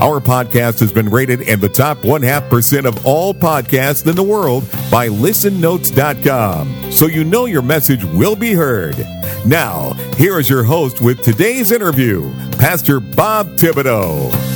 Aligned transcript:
Our 0.00 0.20
podcast 0.20 0.78
has 0.78 0.92
been 0.92 1.08
rated 1.08 1.40
in 1.40 1.58
the 1.58 1.68
top 1.68 2.04
one 2.04 2.22
half 2.22 2.48
percent 2.48 2.86
of 2.86 3.04
all 3.04 3.34
podcasts 3.34 4.06
in 4.06 4.14
the 4.14 4.22
world 4.22 4.62
by 4.92 5.08
listennotes.com. 5.08 6.92
So 6.92 7.06
you 7.06 7.24
know 7.24 7.46
your 7.46 7.62
message 7.62 8.04
will 8.04 8.36
be 8.36 8.52
heard. 8.52 8.96
Now, 9.44 9.94
here 10.16 10.38
is 10.38 10.48
your 10.48 10.62
host 10.62 11.00
with 11.00 11.22
today's 11.22 11.72
interview, 11.72 12.32
Pastor 12.58 13.00
Bob 13.00 13.48
Thibodeau. 13.56 14.47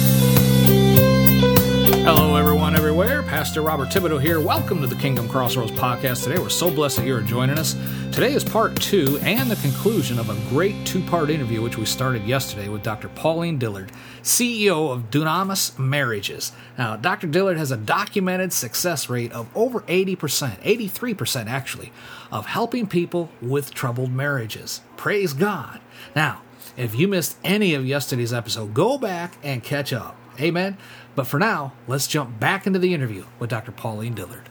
Pastor 3.42 3.62
Robert 3.62 3.88
Thibodeau 3.88 4.22
here. 4.22 4.38
Welcome 4.38 4.80
to 4.82 4.86
the 4.86 4.94
Kingdom 4.94 5.28
Crossroads 5.28 5.72
podcast. 5.72 6.22
Today, 6.22 6.40
we're 6.40 6.48
so 6.48 6.70
blessed 6.70 6.98
that 6.98 7.06
you 7.06 7.16
are 7.16 7.22
joining 7.22 7.58
us. 7.58 7.74
Today 8.12 8.34
is 8.34 8.44
part 8.44 8.80
two 8.80 9.18
and 9.20 9.50
the 9.50 9.56
conclusion 9.56 10.20
of 10.20 10.30
a 10.30 10.48
great 10.48 10.86
two 10.86 11.02
part 11.02 11.28
interview, 11.28 11.60
which 11.60 11.76
we 11.76 11.84
started 11.84 12.22
yesterday 12.22 12.68
with 12.68 12.84
Dr. 12.84 13.08
Pauline 13.08 13.58
Dillard, 13.58 13.90
CEO 14.22 14.92
of 14.92 15.10
Dunamas 15.10 15.76
Marriages. 15.76 16.52
Now, 16.78 16.94
Dr. 16.94 17.26
Dillard 17.26 17.56
has 17.56 17.72
a 17.72 17.76
documented 17.76 18.52
success 18.52 19.10
rate 19.10 19.32
of 19.32 19.48
over 19.56 19.80
80%, 19.80 20.16
83% 20.62 21.46
actually, 21.48 21.92
of 22.30 22.46
helping 22.46 22.86
people 22.86 23.28
with 23.40 23.74
troubled 23.74 24.12
marriages. 24.12 24.82
Praise 24.96 25.32
God. 25.32 25.80
Now, 26.14 26.42
if 26.76 26.94
you 26.94 27.08
missed 27.08 27.36
any 27.42 27.74
of 27.74 27.84
yesterday's 27.84 28.32
episode, 28.32 28.72
go 28.72 28.98
back 28.98 29.36
and 29.42 29.64
catch 29.64 29.92
up. 29.92 30.16
Amen. 30.40 30.76
But 31.14 31.26
for 31.26 31.38
now, 31.38 31.72
let's 31.86 32.06
jump 32.06 32.40
back 32.40 32.66
into 32.66 32.78
the 32.78 32.94
interview 32.94 33.24
with 33.38 33.50
Dr. 33.50 33.72
Pauline 33.72 34.14
Dillard. 34.14 34.48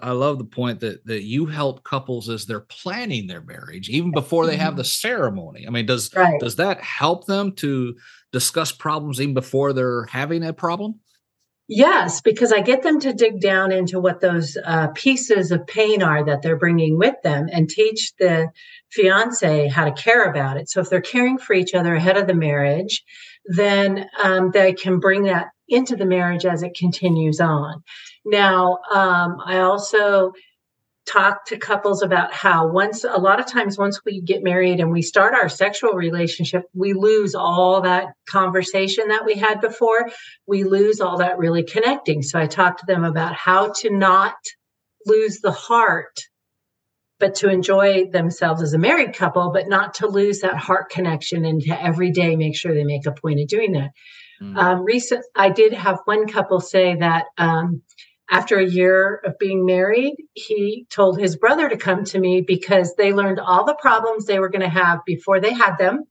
I 0.00 0.10
love 0.10 0.38
the 0.38 0.44
point 0.44 0.80
that 0.80 1.06
that 1.06 1.22
you 1.22 1.46
help 1.46 1.82
couples 1.82 2.28
as 2.28 2.44
they're 2.44 2.60
planning 2.60 3.26
their 3.26 3.40
marriage, 3.40 3.88
even 3.88 4.10
before 4.10 4.46
they 4.46 4.56
have 4.56 4.76
the 4.76 4.84
ceremony. 4.84 5.66
I 5.66 5.70
mean, 5.70 5.86
does 5.86 6.14
Right. 6.14 6.38
does 6.38 6.56
that 6.56 6.82
help 6.82 7.26
them 7.26 7.52
to 7.56 7.96
discuss 8.30 8.72
problems 8.72 9.20
even 9.20 9.32
before 9.34 9.72
they're 9.72 10.04
having 10.06 10.44
a 10.44 10.52
problem? 10.52 11.00
Yes, 11.68 12.20
because 12.20 12.52
I 12.52 12.60
get 12.60 12.82
them 12.82 13.00
to 13.00 13.12
dig 13.12 13.40
down 13.40 13.72
into 13.72 13.98
what 13.98 14.20
those 14.20 14.56
uh, 14.64 14.88
pieces 14.88 15.50
of 15.50 15.66
pain 15.66 16.00
are 16.00 16.22
that 16.24 16.42
they're 16.42 16.58
bringing 16.58 16.96
with 16.96 17.16
them 17.24 17.48
and 17.50 17.68
teach 17.68 18.12
the 18.18 18.50
fiance 18.90 19.68
how 19.68 19.84
to 19.84 19.92
care 19.92 20.24
about 20.24 20.56
it. 20.56 20.68
So 20.68 20.80
if 20.80 20.90
they're 20.90 21.00
caring 21.00 21.38
for 21.38 21.54
each 21.54 21.74
other 21.74 21.94
ahead 21.94 22.16
of 22.16 22.26
the 22.26 22.34
marriage, 22.34 23.02
then 23.46 24.08
um, 24.22 24.50
they 24.50 24.72
can 24.72 24.98
bring 24.98 25.24
that 25.24 25.48
into 25.68 25.96
the 25.96 26.06
marriage 26.06 26.44
as 26.44 26.62
it 26.62 26.76
continues 26.76 27.40
on. 27.40 27.82
Now, 28.24 28.78
um, 28.92 29.38
I 29.44 29.58
also 29.58 30.32
talk 31.06 31.46
to 31.46 31.56
couples 31.56 32.02
about 32.02 32.32
how 32.32 32.66
once 32.66 33.04
a 33.04 33.18
lot 33.18 33.38
of 33.38 33.46
times 33.46 33.78
once 33.78 34.00
we 34.04 34.20
get 34.20 34.42
married 34.42 34.80
and 34.80 34.90
we 34.90 35.02
start 35.02 35.34
our 35.34 35.48
sexual 35.48 35.92
relationship 35.92 36.64
we 36.74 36.94
lose 36.94 37.34
all 37.34 37.80
that 37.80 38.08
conversation 38.28 39.06
that 39.08 39.24
we 39.24 39.34
had 39.34 39.60
before 39.60 40.10
we 40.48 40.64
lose 40.64 41.00
all 41.00 41.18
that 41.18 41.38
really 41.38 41.62
connecting 41.62 42.22
so 42.22 42.40
i 42.40 42.46
talk 42.46 42.76
to 42.76 42.86
them 42.86 43.04
about 43.04 43.36
how 43.36 43.72
to 43.72 43.88
not 43.88 44.34
lose 45.06 45.38
the 45.38 45.52
heart 45.52 46.18
but 47.18 47.34
to 47.36 47.48
enjoy 47.48 48.04
themselves 48.10 48.62
as 48.62 48.74
a 48.74 48.78
married 48.78 49.14
couple 49.14 49.50
but 49.52 49.68
not 49.68 49.94
to 49.94 50.06
lose 50.06 50.40
that 50.40 50.56
heart 50.56 50.90
connection 50.90 51.44
and 51.44 51.62
to 51.62 51.82
every 51.82 52.10
day 52.10 52.36
make 52.36 52.56
sure 52.56 52.74
they 52.74 52.84
make 52.84 53.06
a 53.06 53.12
point 53.12 53.40
of 53.40 53.48
doing 53.48 53.72
that 53.72 53.90
Mm. 54.42 54.54
um, 54.58 54.84
recent 54.84 55.24
i 55.34 55.48
did 55.48 55.72
have 55.72 55.98
one 56.04 56.28
couple 56.28 56.60
say 56.60 56.94
that 56.96 57.24
um, 57.38 57.80
after 58.30 58.58
a 58.58 58.66
year 58.68 59.20
of 59.24 59.38
being 59.38 59.64
married, 59.64 60.16
he 60.34 60.86
told 60.90 61.18
his 61.18 61.36
brother 61.36 61.68
to 61.68 61.76
come 61.76 62.04
to 62.04 62.18
me 62.18 62.40
because 62.40 62.94
they 62.96 63.12
learned 63.12 63.38
all 63.38 63.64
the 63.64 63.76
problems 63.80 64.26
they 64.26 64.38
were 64.38 64.48
going 64.48 64.62
to 64.62 64.68
have 64.68 65.00
before 65.06 65.40
they 65.40 65.52
had 65.52 65.76
them. 65.76 66.04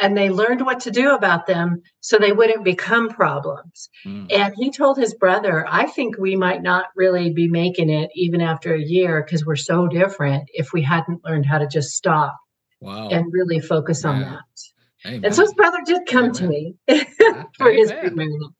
And 0.00 0.16
they 0.16 0.30
learned 0.30 0.62
what 0.62 0.80
to 0.80 0.90
do 0.90 1.14
about 1.14 1.46
them 1.46 1.82
so 2.00 2.18
they 2.18 2.32
wouldn't 2.32 2.64
become 2.64 3.10
problems. 3.10 3.90
Mm. 4.04 4.32
And 4.32 4.54
he 4.56 4.70
told 4.70 4.96
his 4.96 5.14
brother, 5.14 5.64
I 5.68 5.86
think 5.86 6.16
we 6.18 6.34
might 6.34 6.62
not 6.62 6.86
really 6.96 7.32
be 7.32 7.46
making 7.46 7.90
it 7.90 8.10
even 8.14 8.40
after 8.40 8.74
a 8.74 8.82
year 8.82 9.22
because 9.22 9.44
we're 9.46 9.54
so 9.54 9.86
different 9.86 10.48
if 10.54 10.72
we 10.72 10.82
hadn't 10.82 11.24
learned 11.24 11.46
how 11.46 11.58
to 11.58 11.68
just 11.68 11.90
stop 11.90 12.36
Wow. 12.80 13.10
and 13.10 13.32
really 13.32 13.60
focus 13.60 14.04
on 14.04 14.22
that. 14.22 14.40
Amen. 15.06 15.24
And 15.24 15.34
so 15.34 15.42
his 15.42 15.54
brother 15.54 15.78
did 15.84 16.06
come 16.06 16.32
to 16.32 16.46
me 16.48 16.74
for 17.56 17.70
his 17.70 17.92
premarital. 17.92 18.54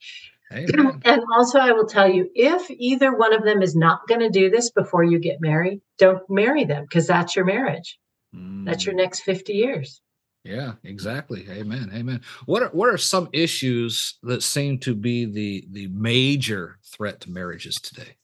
Amen. 0.53 1.01
And 1.05 1.23
also, 1.35 1.59
I 1.59 1.73
will 1.73 1.87
tell 1.87 2.09
you 2.11 2.29
if 2.35 2.71
either 2.71 3.17
one 3.17 3.33
of 3.33 3.45
them 3.45 3.63
is 3.63 3.75
not 3.75 4.07
going 4.09 4.21
to 4.21 4.29
do 4.29 4.51
this 4.51 4.71
before 4.71 5.03
you 5.05 5.19
get 5.19 5.41
married, 5.41 5.81
don't 5.99 6.23
marry 6.29 6.65
them 6.65 6.85
because 6.85 7.07
that's 7.07 7.35
your 7.35 7.45
marriage. 7.45 7.99
That's 8.33 8.87
your 8.87 8.95
Mm. 8.95 8.99
next 8.99 9.21
50 9.21 9.53
years. 9.53 10.01
Yeah, 10.45 10.73
exactly. 10.85 11.47
Amen. 11.51 11.91
Amen. 11.95 12.21
What 12.47 12.63
are 12.63 12.69
what 12.71 12.89
are 12.89 12.99
some 12.99 13.29
issues 13.33 14.19
that 14.25 14.43
seem 14.43 14.79
to 14.81 14.95
be 14.95 15.25
the 15.25 15.67
the 15.71 15.87
major 15.89 16.79
threat 16.85 17.21
to 17.21 17.31
marriages 17.31 17.77
today? 17.77 18.17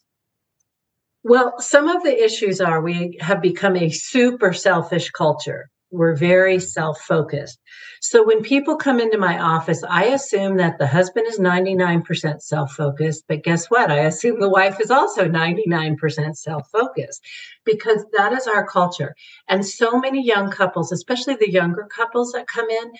Well, 1.22 1.60
some 1.60 1.88
of 1.88 2.02
the 2.02 2.24
issues 2.24 2.60
are 2.60 2.80
we 2.80 3.18
have 3.20 3.40
become 3.42 3.76
a 3.76 3.90
super 3.90 4.52
selfish 4.52 5.10
culture. 5.10 5.70
We're 5.90 6.16
very 6.16 6.60
self 6.60 7.00
focused. 7.00 7.58
So 8.00 8.24
when 8.24 8.42
people 8.42 8.76
come 8.76 9.00
into 9.00 9.18
my 9.18 9.38
office, 9.38 9.82
I 9.88 10.06
assume 10.06 10.58
that 10.58 10.78
the 10.78 10.86
husband 10.86 11.26
is 11.28 11.38
99% 11.38 12.42
self 12.42 12.72
focused. 12.72 13.24
But 13.26 13.42
guess 13.42 13.66
what? 13.66 13.90
I 13.90 14.00
assume 14.00 14.40
the 14.40 14.50
wife 14.50 14.80
is 14.80 14.90
also 14.90 15.26
99% 15.26 16.36
self 16.36 16.68
focused 16.70 17.24
because 17.64 18.04
that 18.16 18.32
is 18.32 18.46
our 18.46 18.66
culture. 18.66 19.14
And 19.48 19.64
so 19.64 19.98
many 19.98 20.24
young 20.24 20.50
couples, 20.50 20.92
especially 20.92 21.36
the 21.36 21.50
younger 21.50 21.88
couples 21.90 22.32
that 22.32 22.46
come 22.46 22.68
in, 22.68 22.92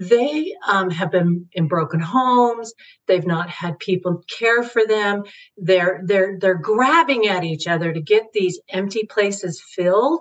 they 0.00 0.54
um, 0.66 0.90
have 0.90 1.10
been 1.10 1.48
in 1.52 1.68
broken 1.68 2.00
homes. 2.00 2.74
They've 3.06 3.26
not 3.26 3.48
had 3.48 3.78
people 3.78 4.22
care 4.28 4.62
for 4.62 4.84
them. 4.86 5.22
They're 5.56 6.02
they're 6.04 6.36
they're 6.38 6.58
grabbing 6.58 7.28
at 7.28 7.44
each 7.44 7.66
other 7.68 7.92
to 7.92 8.00
get 8.00 8.32
these 8.32 8.60
empty 8.68 9.04
places 9.04 9.62
filled. 9.62 10.20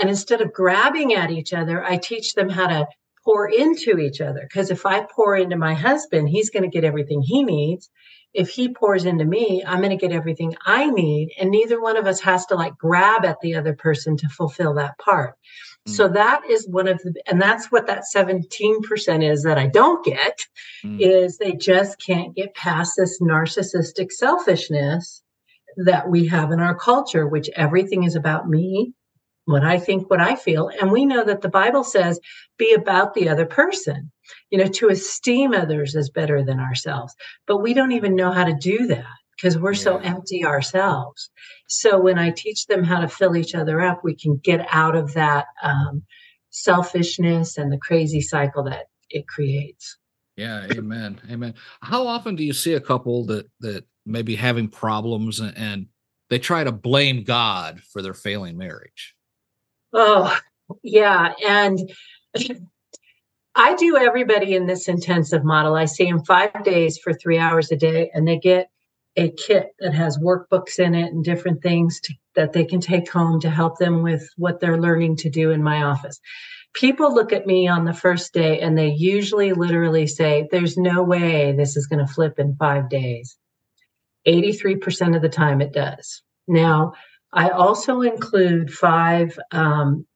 And 0.00 0.08
instead 0.08 0.40
of 0.40 0.52
grabbing 0.52 1.14
at 1.14 1.30
each 1.30 1.52
other, 1.52 1.84
I 1.84 1.98
teach 1.98 2.34
them 2.34 2.48
how 2.48 2.66
to 2.66 2.86
pour 3.24 3.48
into 3.48 3.98
each 3.98 4.20
other. 4.20 4.40
Because 4.42 4.70
if 4.70 4.84
I 4.86 5.06
pour 5.14 5.36
into 5.36 5.56
my 5.56 5.74
husband, 5.74 6.28
he's 6.28 6.50
going 6.50 6.64
to 6.64 6.68
get 6.68 6.84
everything 6.84 7.22
he 7.22 7.42
needs. 7.42 7.90
If 8.34 8.48
he 8.48 8.72
pours 8.72 9.04
into 9.04 9.26
me, 9.26 9.62
I'm 9.66 9.80
going 9.80 9.90
to 9.90 9.96
get 9.96 10.16
everything 10.16 10.56
I 10.64 10.88
need. 10.88 11.34
And 11.38 11.50
neither 11.50 11.80
one 11.80 11.96
of 11.96 12.06
us 12.06 12.20
has 12.20 12.46
to 12.46 12.54
like 12.54 12.76
grab 12.78 13.24
at 13.24 13.40
the 13.40 13.54
other 13.54 13.74
person 13.74 14.16
to 14.16 14.28
fulfill 14.28 14.74
that 14.74 14.98
part. 14.98 15.34
So 15.84 16.08
that 16.08 16.42
is 16.48 16.68
one 16.68 16.86
of 16.86 16.98
the, 16.98 17.20
and 17.26 17.42
that's 17.42 17.72
what 17.72 17.88
that 17.88 18.04
17% 18.14 19.30
is 19.30 19.42
that 19.42 19.58
I 19.58 19.66
don't 19.66 20.04
get 20.04 20.46
Mm. 20.84 20.98
is 21.00 21.38
they 21.38 21.52
just 21.52 22.04
can't 22.04 22.34
get 22.34 22.54
past 22.54 22.94
this 22.96 23.20
narcissistic 23.20 24.10
selfishness 24.10 25.22
that 25.76 26.08
we 26.08 26.26
have 26.26 26.50
in 26.50 26.58
our 26.60 26.74
culture, 26.74 27.26
which 27.26 27.48
everything 27.54 28.02
is 28.02 28.16
about 28.16 28.48
me, 28.48 28.92
what 29.44 29.64
I 29.64 29.78
think, 29.78 30.08
what 30.08 30.20
I 30.20 30.36
feel. 30.36 30.70
And 30.80 30.90
we 30.90 31.04
know 31.04 31.24
that 31.24 31.40
the 31.40 31.48
Bible 31.48 31.84
says, 31.84 32.20
be 32.58 32.72
about 32.74 33.14
the 33.14 33.28
other 33.28 33.46
person, 33.46 34.10
you 34.50 34.58
know, 34.58 34.68
to 34.68 34.88
esteem 34.88 35.52
others 35.52 35.96
as 35.96 36.10
better 36.10 36.42
than 36.42 36.60
ourselves. 36.60 37.14
But 37.46 37.58
we 37.58 37.74
don't 37.74 37.92
even 37.92 38.14
know 38.14 38.32
how 38.32 38.44
to 38.44 38.54
do 38.54 38.86
that 38.86 39.04
because 39.36 39.58
we're 39.58 39.74
so 39.74 39.98
empty 39.98 40.44
ourselves. 40.44 41.30
So 41.68 42.00
when 42.00 42.18
I 42.18 42.30
teach 42.30 42.66
them 42.66 42.84
how 42.84 43.00
to 43.00 43.08
fill 43.08 43.34
each 43.34 43.54
other 43.54 43.80
up, 43.80 44.04
we 44.04 44.14
can 44.14 44.36
get 44.36 44.66
out 44.70 44.94
of 44.94 45.14
that 45.14 45.46
um, 45.62 46.04
selfishness 46.50 47.58
and 47.58 47.72
the 47.72 47.78
crazy 47.78 48.20
cycle 48.20 48.62
that 48.64 48.86
it 49.10 49.26
creates. 49.26 49.98
Yeah, 50.36 50.66
amen. 50.72 51.20
Amen. 51.30 51.54
How 51.82 52.06
often 52.06 52.36
do 52.36 52.44
you 52.44 52.52
see 52.52 52.74
a 52.74 52.80
couple 52.80 53.26
that 53.26 53.50
that 53.60 53.84
may 54.06 54.22
be 54.22 54.36
having 54.36 54.68
problems 54.68 55.40
and, 55.40 55.56
and 55.56 55.86
they 56.30 56.38
try 56.38 56.64
to 56.64 56.72
blame 56.72 57.24
God 57.24 57.80
for 57.92 58.00
their 58.00 58.14
failing 58.14 58.56
marriage? 58.56 59.14
Oh, 59.92 60.38
yeah. 60.82 61.32
And 61.46 61.92
I 63.54 63.74
do 63.74 63.96
everybody 63.96 64.54
in 64.54 64.66
this 64.66 64.88
intensive 64.88 65.44
model. 65.44 65.74
I 65.74 65.84
see 65.84 66.04
them 66.04 66.24
five 66.24 66.64
days 66.64 66.98
for 66.98 67.12
three 67.12 67.38
hours 67.38 67.70
a 67.70 67.76
day, 67.76 68.10
and 68.14 68.26
they 68.26 68.38
get 68.38 68.70
a 69.16 69.30
kit 69.30 69.74
that 69.80 69.92
has 69.92 70.18
workbooks 70.18 70.78
in 70.78 70.94
it 70.94 71.12
and 71.12 71.22
different 71.22 71.62
things 71.62 72.00
to, 72.00 72.14
that 72.34 72.54
they 72.54 72.64
can 72.64 72.80
take 72.80 73.10
home 73.10 73.40
to 73.40 73.50
help 73.50 73.78
them 73.78 74.02
with 74.02 74.26
what 74.36 74.60
they're 74.60 74.80
learning 74.80 75.16
to 75.16 75.28
do 75.28 75.50
in 75.50 75.62
my 75.62 75.82
office. 75.82 76.18
People 76.72 77.14
look 77.14 77.34
at 77.34 77.46
me 77.46 77.68
on 77.68 77.84
the 77.84 77.92
first 77.92 78.32
day 78.32 78.58
and 78.60 78.78
they 78.78 78.88
usually 78.88 79.52
literally 79.52 80.06
say, 80.06 80.48
There's 80.50 80.78
no 80.78 81.02
way 81.02 81.52
this 81.52 81.76
is 81.76 81.86
going 81.86 82.04
to 82.04 82.10
flip 82.10 82.38
in 82.38 82.56
five 82.56 82.88
days. 82.88 83.36
83% 84.26 85.14
of 85.14 85.20
the 85.20 85.28
time 85.28 85.60
it 85.60 85.72
does. 85.72 86.22
Now, 86.48 86.94
I 87.32 87.48
also 87.50 88.02
include 88.02 88.72
five 88.72 89.38
um, 89.52 90.06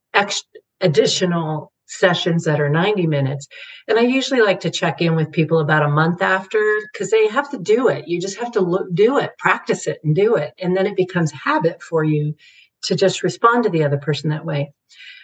additional 0.81 1.73
sessions 1.87 2.45
that 2.45 2.61
are 2.61 2.69
90 2.69 3.07
minutes. 3.07 3.47
And 3.89 3.99
I 3.99 4.03
usually 4.03 4.41
like 4.41 4.61
to 4.61 4.71
check 4.71 5.01
in 5.01 5.15
with 5.15 5.33
people 5.33 5.61
about 5.61 5.85
a 5.85 5.89
month 5.89 6.21
after 6.21 6.61
because 6.93 7.11
they 7.11 7.29
have 7.29 7.51
to 7.51 7.59
do 7.59 7.89
it. 7.89 8.09
You 8.09 8.21
just 8.21 8.39
have 8.39 8.53
to 8.53 8.61
look, 8.61 8.93
do 8.93 9.19
it, 9.19 9.39
practice 9.39 9.87
it, 9.87 10.01
and 10.03 10.15
do 10.15 10.37
it. 10.37 10.53
And 10.59 10.77
then 10.77 10.87
it 10.87 10.97
becomes 10.97 11.31
habit 11.33 11.83
for 11.83 12.05
you 12.05 12.35
to 12.83 12.95
just 12.95 13.23
respond 13.23 13.65
to 13.65 13.71
the 13.71 13.85
other 13.85 13.99
person 13.99 14.31
that 14.31 14.45
way. 14.45 14.73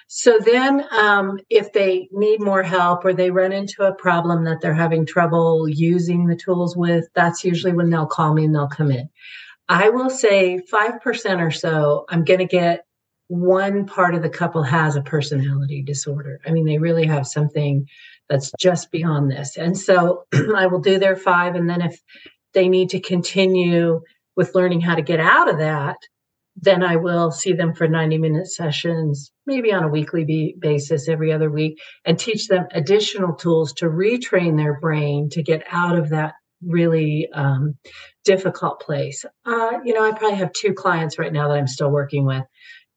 So 0.08 0.38
then, 0.44 0.84
um, 0.92 1.38
if 1.48 1.72
they 1.72 2.08
need 2.12 2.40
more 2.40 2.62
help 2.62 3.04
or 3.04 3.14
they 3.14 3.30
run 3.30 3.50
into 3.50 3.82
a 3.84 3.94
problem 3.94 4.44
that 4.44 4.60
they're 4.60 4.74
having 4.74 5.06
trouble 5.06 5.66
using 5.66 6.26
the 6.26 6.36
tools 6.36 6.76
with, 6.76 7.06
that's 7.14 7.44
usually 7.44 7.72
when 7.72 7.88
they'll 7.88 8.06
call 8.06 8.34
me 8.34 8.44
and 8.44 8.54
they'll 8.54 8.68
come 8.68 8.90
in. 8.90 9.08
I 9.72 9.88
will 9.88 10.10
say 10.10 10.60
5% 10.70 11.40
or 11.40 11.50
so, 11.50 12.04
I'm 12.10 12.24
going 12.24 12.40
to 12.40 12.46
get 12.46 12.84
one 13.28 13.86
part 13.86 14.14
of 14.14 14.20
the 14.20 14.28
couple 14.28 14.62
has 14.62 14.96
a 14.96 15.00
personality 15.00 15.82
disorder. 15.82 16.40
I 16.44 16.50
mean, 16.50 16.66
they 16.66 16.76
really 16.76 17.06
have 17.06 17.26
something 17.26 17.86
that's 18.28 18.52
just 18.60 18.90
beyond 18.90 19.30
this. 19.30 19.56
And 19.56 19.76
so 19.78 20.24
I 20.54 20.66
will 20.66 20.80
do 20.80 20.98
their 20.98 21.16
five. 21.16 21.54
And 21.54 21.70
then 21.70 21.80
if 21.80 21.98
they 22.52 22.68
need 22.68 22.90
to 22.90 23.00
continue 23.00 24.02
with 24.36 24.54
learning 24.54 24.82
how 24.82 24.94
to 24.94 25.00
get 25.00 25.20
out 25.20 25.48
of 25.48 25.56
that, 25.56 25.96
then 26.54 26.82
I 26.82 26.96
will 26.96 27.30
see 27.30 27.54
them 27.54 27.74
for 27.74 27.88
90 27.88 28.18
minute 28.18 28.48
sessions, 28.48 29.32
maybe 29.46 29.72
on 29.72 29.84
a 29.84 29.88
weekly 29.88 30.54
basis 30.60 31.08
every 31.08 31.32
other 31.32 31.50
week, 31.50 31.78
and 32.04 32.18
teach 32.18 32.46
them 32.46 32.66
additional 32.72 33.34
tools 33.36 33.72
to 33.74 33.86
retrain 33.86 34.58
their 34.58 34.78
brain 34.78 35.30
to 35.30 35.42
get 35.42 35.62
out 35.70 35.96
of 35.96 36.10
that 36.10 36.34
really 36.66 37.28
um, 37.32 37.76
difficult 38.24 38.80
place. 38.80 39.24
Uh, 39.44 39.78
you 39.84 39.94
know, 39.94 40.04
I 40.04 40.12
probably 40.12 40.38
have 40.38 40.52
two 40.52 40.74
clients 40.74 41.18
right 41.18 41.32
now 41.32 41.48
that 41.48 41.58
I'm 41.58 41.66
still 41.66 41.90
working 41.90 42.24
with 42.24 42.44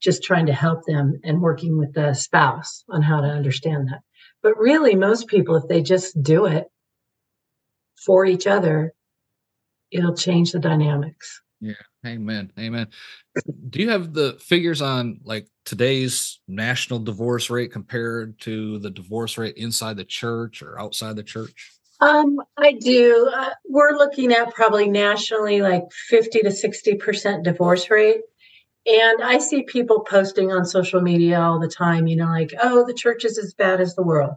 just 0.02 0.24
trying 0.24 0.46
to 0.48 0.54
help 0.54 0.86
them 0.86 1.20
and 1.24 1.42
working 1.42 1.78
with 1.78 1.94
the 1.94 2.14
spouse 2.14 2.84
on 2.90 3.02
how 3.02 3.22
to 3.22 3.28
understand 3.28 3.88
that. 3.90 4.02
But 4.44 4.58
really, 4.58 4.96
most 4.96 5.28
people, 5.28 5.56
if 5.56 5.68
they 5.68 5.82
just 5.82 6.22
do 6.22 6.46
it 6.46 6.68
for 8.06 8.26
each 8.26 8.46
other, 8.46 8.94
it'll 9.92 10.16
change 10.16 10.52
the 10.52 10.60
dynamics. 10.60 11.42
Yeah. 11.62 11.74
Amen. 12.06 12.52
Amen. 12.60 12.88
Do 13.70 13.80
you 13.80 13.90
have 13.90 14.14
the 14.14 14.38
figures 14.40 14.82
on 14.82 15.22
like 15.24 15.48
today's 15.64 16.40
national 16.48 17.00
divorce 17.00 17.50
rate 17.50 17.72
compared 17.72 18.40
to 18.42 18.78
the 18.80 18.92
divorce 18.92 19.38
rate 19.38 19.58
inside 19.58 19.98
the 19.98 20.06
church 20.06 20.62
or 20.62 20.80
outside 20.80 21.16
the 21.16 21.24
church? 21.24 21.72
Um, 22.06 22.40
I 22.58 22.74
do. 22.74 23.32
Uh, 23.34 23.50
we're 23.68 23.98
looking 23.98 24.32
at 24.32 24.54
probably 24.54 24.88
nationally 24.88 25.62
like 25.62 25.84
50 25.92 26.42
to 26.42 26.50
60% 26.50 27.44
divorce 27.44 27.90
rate. 27.90 28.22
And 28.86 29.24
I 29.24 29.40
see 29.40 29.64
people 29.64 30.02
posting 30.02 30.52
on 30.52 30.66
social 30.66 31.02
media 31.02 31.42
all 31.42 31.60
the 31.60 31.68
time, 31.68 32.06
you 32.06 32.16
know, 32.16 32.28
like, 32.28 32.52
oh, 32.62 32.86
the 32.86 32.94
church 32.94 33.26
is 33.26 33.40
as 33.40 33.56
bad 33.56 33.82
as 33.82 33.96
the 33.96 34.04
world. 34.04 34.36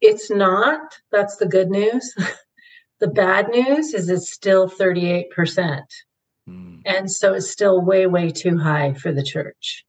It's 0.00 0.30
not. 0.30 0.80
That's 1.12 1.36
the 1.36 1.46
good 1.46 1.68
news. 1.68 2.14
the 3.00 3.08
bad 3.08 3.48
news 3.48 3.92
is 3.92 4.08
it's 4.08 4.32
still 4.32 4.70
38%. 4.70 5.26
Mm. 6.48 6.80
And 6.86 7.10
so 7.10 7.34
it's 7.34 7.50
still 7.50 7.82
way, 7.82 8.06
way 8.06 8.30
too 8.30 8.56
high 8.56 8.94
for 8.94 9.12
the 9.12 9.22
church. 9.22 9.84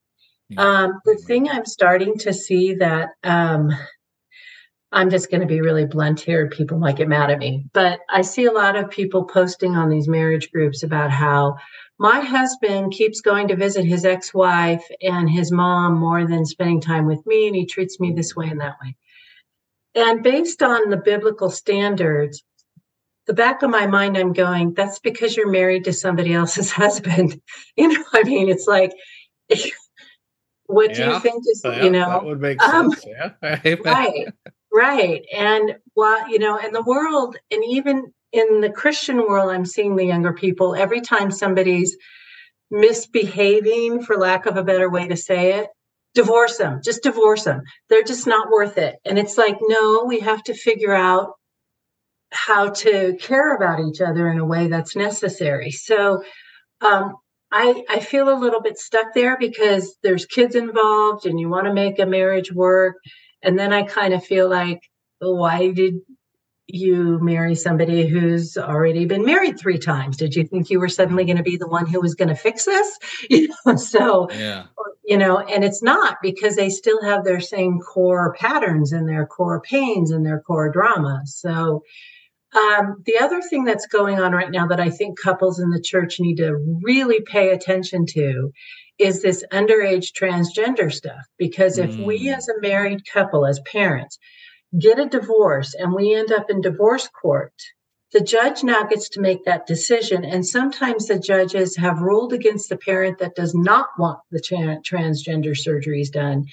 Yeah. 0.50 0.62
Um, 0.62 1.02
the 1.06 1.16
thing 1.26 1.50
I'm 1.50 1.66
starting 1.66 2.18
to 2.20 2.34
see 2.34 2.76
that 2.76 3.10
um, 3.24 3.72
I'm 4.96 5.10
just 5.10 5.30
going 5.30 5.42
to 5.42 5.48
be 5.48 5.60
really 5.60 5.86
blunt 5.86 6.22
here. 6.22 6.48
People 6.48 6.80
might 6.80 6.96
get 6.96 7.10
mad 7.10 7.30
at 7.30 7.38
me, 7.38 7.66
but 7.74 8.00
I 8.10 8.22
see 8.22 8.46
a 8.46 8.52
lot 8.52 8.78
of 8.78 8.90
people 8.90 9.26
posting 9.26 9.76
on 9.76 9.90
these 9.90 10.08
marriage 10.08 10.50
groups 10.52 10.84
about 10.84 11.12
how 11.12 11.58
my 12.00 12.22
husband 12.22 12.94
keeps 12.94 13.20
going 13.20 13.50
to 13.50 13.58
visit 13.58 13.84
his 13.84 14.06
ex 14.06 14.34
wife 14.34 14.86
and 15.02 15.30
his 15.30 15.52
mom 15.52 15.98
more 15.98 16.26
than 16.26 16.46
spending 16.46 16.80
time 16.80 17.08
with 17.08 17.26
me, 17.26 17.46
and 17.48 17.58
he 17.58 17.66
treats 17.66 18.00
me 18.00 18.14
this 18.14 18.38
way 18.38 18.48
and 18.48 18.62
that 18.62 18.78
way. 18.82 18.96
And 19.96 20.24
based 20.24 20.64
on 20.64 20.90
the 20.90 20.98
biblical 20.98 21.50
standards, 21.50 22.42
the 23.28 23.34
back 23.34 23.64
of 23.64 23.70
my 23.70 23.88
mind, 23.88 24.18
I'm 24.18 24.32
going, 24.32 24.76
that's 24.76 25.00
because 25.00 25.36
you're 25.36 25.52
married 25.52 25.84
to 25.86 25.94
somebody 25.94 26.34
else's 26.34 26.72
husband. 26.84 27.42
You 27.76 27.90
know, 27.90 28.04
I 28.14 28.24
mean, 28.24 28.48
it's 28.48 28.68
like, 28.68 28.94
what 30.68 30.92
yeah. 30.92 30.96
do 30.96 31.12
you 31.12 31.20
think 31.20 31.44
is, 31.46 31.62
yeah, 31.66 31.84
you 31.84 31.90
know, 31.90 32.10
that 32.10 32.24
would 32.24 32.40
make 32.40 32.62
um, 32.62 32.92
sense. 32.92 33.06
Yeah. 33.06 33.76
right. 33.84 34.28
Right. 34.76 35.24
And 35.34 35.78
while, 35.94 36.30
you 36.30 36.38
know, 36.38 36.58
in 36.58 36.74
the 36.74 36.84
world, 36.84 37.38
and 37.50 37.64
even 37.64 38.12
in 38.34 38.60
the 38.60 38.70
Christian 38.70 39.20
world, 39.20 39.50
I'm 39.50 39.66
seeing 39.66 39.96
the 39.96 40.04
younger 40.04 40.34
people 40.34 40.76
every 40.76 41.00
time 41.00 41.32
somebody's 41.32 41.96
misbehaving, 42.70 44.04
for 44.04 44.18
lack 44.18 44.46
of 44.46 44.58
a 44.58 44.66
better 44.66 44.90
way 44.90 45.08
to 45.08 45.16
say 45.16 45.54
it, 45.60 45.70
divorce 46.14 46.58
them, 46.58 46.82
just 46.84 47.04
divorce 47.04 47.46
them. 47.46 47.62
They're 47.88 48.04
just 48.04 48.28
not 48.28 48.52
worth 48.52 48.78
it. 48.78 48.96
And 49.06 49.18
it's 49.18 49.38
like, 49.38 49.56
no, 49.62 50.04
we 50.04 50.20
have 50.20 50.44
to 50.44 50.54
figure 50.54 50.94
out 50.94 51.36
how 52.34 52.72
to 52.72 53.16
care 53.22 53.56
about 53.56 53.80
each 53.80 54.02
other 54.02 54.30
in 54.30 54.40
a 54.40 54.46
way 54.46 54.68
that's 54.68 54.94
necessary. 54.94 55.72
So, 55.72 56.22
um, 56.82 57.16
I, 57.50 57.86
I 57.90 58.00
feel 58.02 58.28
a 58.28 58.38
little 58.38 58.62
bit 58.62 58.78
stuck 58.78 59.14
there 59.14 59.38
because 59.40 59.96
there's 60.04 60.26
kids 60.26 60.56
involved 60.56 61.26
and 61.26 61.40
you 61.40 61.48
want 61.48 61.68
to 61.68 61.74
make 61.74 62.00
a 62.00 62.06
marriage 62.06 62.52
work. 62.52 62.98
And 63.46 63.58
then 63.58 63.72
I 63.72 63.84
kind 63.84 64.14
of 64.14 64.26
feel 64.26 64.50
like, 64.50 64.82
why 65.20 65.72
did 65.72 65.96
you 66.68 67.20
marry 67.22 67.54
somebody 67.54 68.08
who's 68.08 68.58
already 68.58 69.06
been 69.06 69.24
married 69.24 69.60
three 69.60 69.78
times? 69.78 70.18
Did 70.18 70.36
you 70.36 70.46
think 70.46 70.70
you 70.70 70.80
were 70.80 70.90
suddenly 70.90 71.24
going 71.24 71.38
to 71.38 71.44
be 71.44 71.58
the 71.58 71.68
one 71.68 71.86
who 71.86 72.02
was 72.02 72.16
going 72.16 72.30
to 72.30 72.36
fix 72.36 72.66
this? 72.66 73.00
You 73.30 73.50
know 73.66 73.76
so 73.76 74.30
yeah. 74.32 74.66
you 75.04 75.18
know 75.18 75.40
and 75.40 75.64
it's 75.64 75.84
not 75.84 76.18
because 76.22 76.56
they 76.56 76.70
still 76.70 77.02
have 77.04 77.24
their 77.24 77.40
same 77.40 77.80
core 77.80 78.36
patterns 78.40 78.92
and 78.92 79.08
their 79.08 79.26
core 79.26 79.62
pains 79.62 80.12
and 80.12 80.26
their 80.26 80.40
core 80.40 80.72
drama. 80.72 81.22
So 81.26 81.84
um, 82.56 83.04
the 83.06 83.20
other 83.20 83.42
thing 83.42 83.66
that's 83.66 83.86
going 83.86 84.20
on 84.20 84.32
right 84.32 84.52
now 84.52 84.66
that 84.68 84.80
i 84.80 84.90
think 84.90 85.20
couples 85.20 85.60
in 85.60 85.72
the 85.72 85.82
church 85.82 86.20
need 86.20 86.38
to 86.38 86.56
really 86.84 87.20
pay 87.22 87.50
attention 87.50 88.06
to 88.06 88.52
is 88.98 89.22
this 89.22 89.44
underage 89.52 90.12
transgender 90.14 90.92
stuff 90.92 91.26
because 91.38 91.78
if 91.78 91.92
mm. 91.92 92.06
we 92.06 92.30
as 92.30 92.48
a 92.48 92.62
married 92.62 93.02
couple 93.12 93.46
as 93.46 93.60
parents 93.72 94.18
get 94.80 95.00
a 95.00 95.06
divorce 95.06 95.74
and 95.74 95.94
we 95.94 96.14
end 96.14 96.32
up 96.32 96.50
in 96.50 96.62
divorce 96.62 97.08
court, 97.10 97.54
the 98.12 98.22
judge 98.22 98.64
now 98.64 98.84
gets 98.84 99.10
to 99.10 99.22
make 99.22 99.44
that 99.44 99.68
decision. 99.68 100.24
And 100.24 100.46
sometimes 100.46 101.08
the 101.08 101.20
judges 101.20 101.76
have 101.76 102.00
ruled 102.00 102.34
against 102.34 102.70
the 102.70 102.78
parent 102.78 103.20
that 103.20 103.36
does 103.36 103.54
not 103.54 103.88
want 103.98 104.20
the 104.32 104.40
tra- 104.40 104.80
transgender 104.82 105.56
surgeries 105.56 106.12
done 106.12 106.46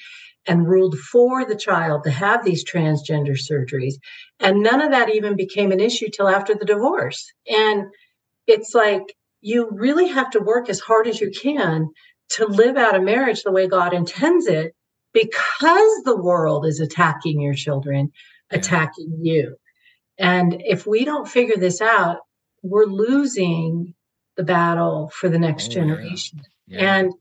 and 0.46 0.68
ruled 0.68 0.98
for 0.98 1.44
the 1.44 1.54
child 1.54 2.02
to 2.02 2.10
have 2.10 2.44
these 2.44 2.64
transgender 2.64 3.38
surgeries. 3.38 3.94
And 4.40 4.62
none 4.62 4.80
of 4.80 4.90
that 4.90 5.14
even 5.14 5.36
became 5.36 5.70
an 5.70 5.78
issue 5.78 6.08
till 6.08 6.28
after 6.28 6.54
the 6.54 6.64
divorce. 6.64 7.32
And 7.48 7.86
it's 8.48 8.74
like 8.74 9.14
you 9.40 9.68
really 9.70 10.08
have 10.08 10.30
to 10.30 10.40
work 10.40 10.68
as 10.68 10.80
hard 10.80 11.06
as 11.06 11.20
you 11.20 11.30
can 11.30 11.90
to 12.36 12.46
live 12.46 12.76
out 12.76 12.96
a 12.96 13.00
marriage 13.00 13.42
the 13.42 13.52
way 13.52 13.66
God 13.66 13.92
intends 13.92 14.46
it 14.46 14.74
because 15.12 16.02
the 16.04 16.16
world 16.16 16.66
is 16.66 16.80
attacking 16.80 17.40
your 17.40 17.54
children, 17.54 18.10
attacking 18.50 19.18
you. 19.20 19.56
And 20.18 20.62
if 20.64 20.86
we 20.86 21.04
don't 21.04 21.28
figure 21.28 21.56
this 21.56 21.80
out, 21.80 22.18
we're 22.62 22.86
losing 22.86 23.94
the 24.36 24.44
battle 24.44 25.10
for 25.14 25.28
the 25.28 25.38
next 25.38 25.70
oh, 25.70 25.74
generation. 25.74 26.40
Yeah. 26.66 26.80
Yeah. 26.80 26.96
And 26.96 27.12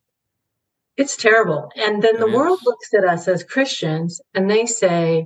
it's 0.98 1.18
terrible. 1.18 1.72
And 1.76 2.02
then 2.02 2.16
it 2.16 2.20
the 2.20 2.28
is. 2.28 2.34
world 2.34 2.60
looks 2.64 2.94
at 2.94 3.04
us 3.04 3.28
as 3.28 3.44
Christians 3.44 4.22
and 4.34 4.50
they 4.50 4.66
say, 4.66 5.26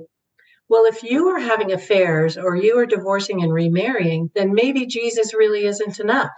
well, 0.68 0.86
if 0.86 1.04
you 1.04 1.28
are 1.28 1.40
having 1.40 1.72
affairs 1.72 2.38
or 2.38 2.56
you 2.56 2.78
are 2.80 2.86
divorcing 2.88 3.44
and 3.44 3.54
remarrying, 3.54 4.32
then 4.34 4.54
maybe 4.54 4.86
Jesus 4.86 5.34
really 5.34 5.66
isn't 5.66 6.00
enough. 6.00 6.32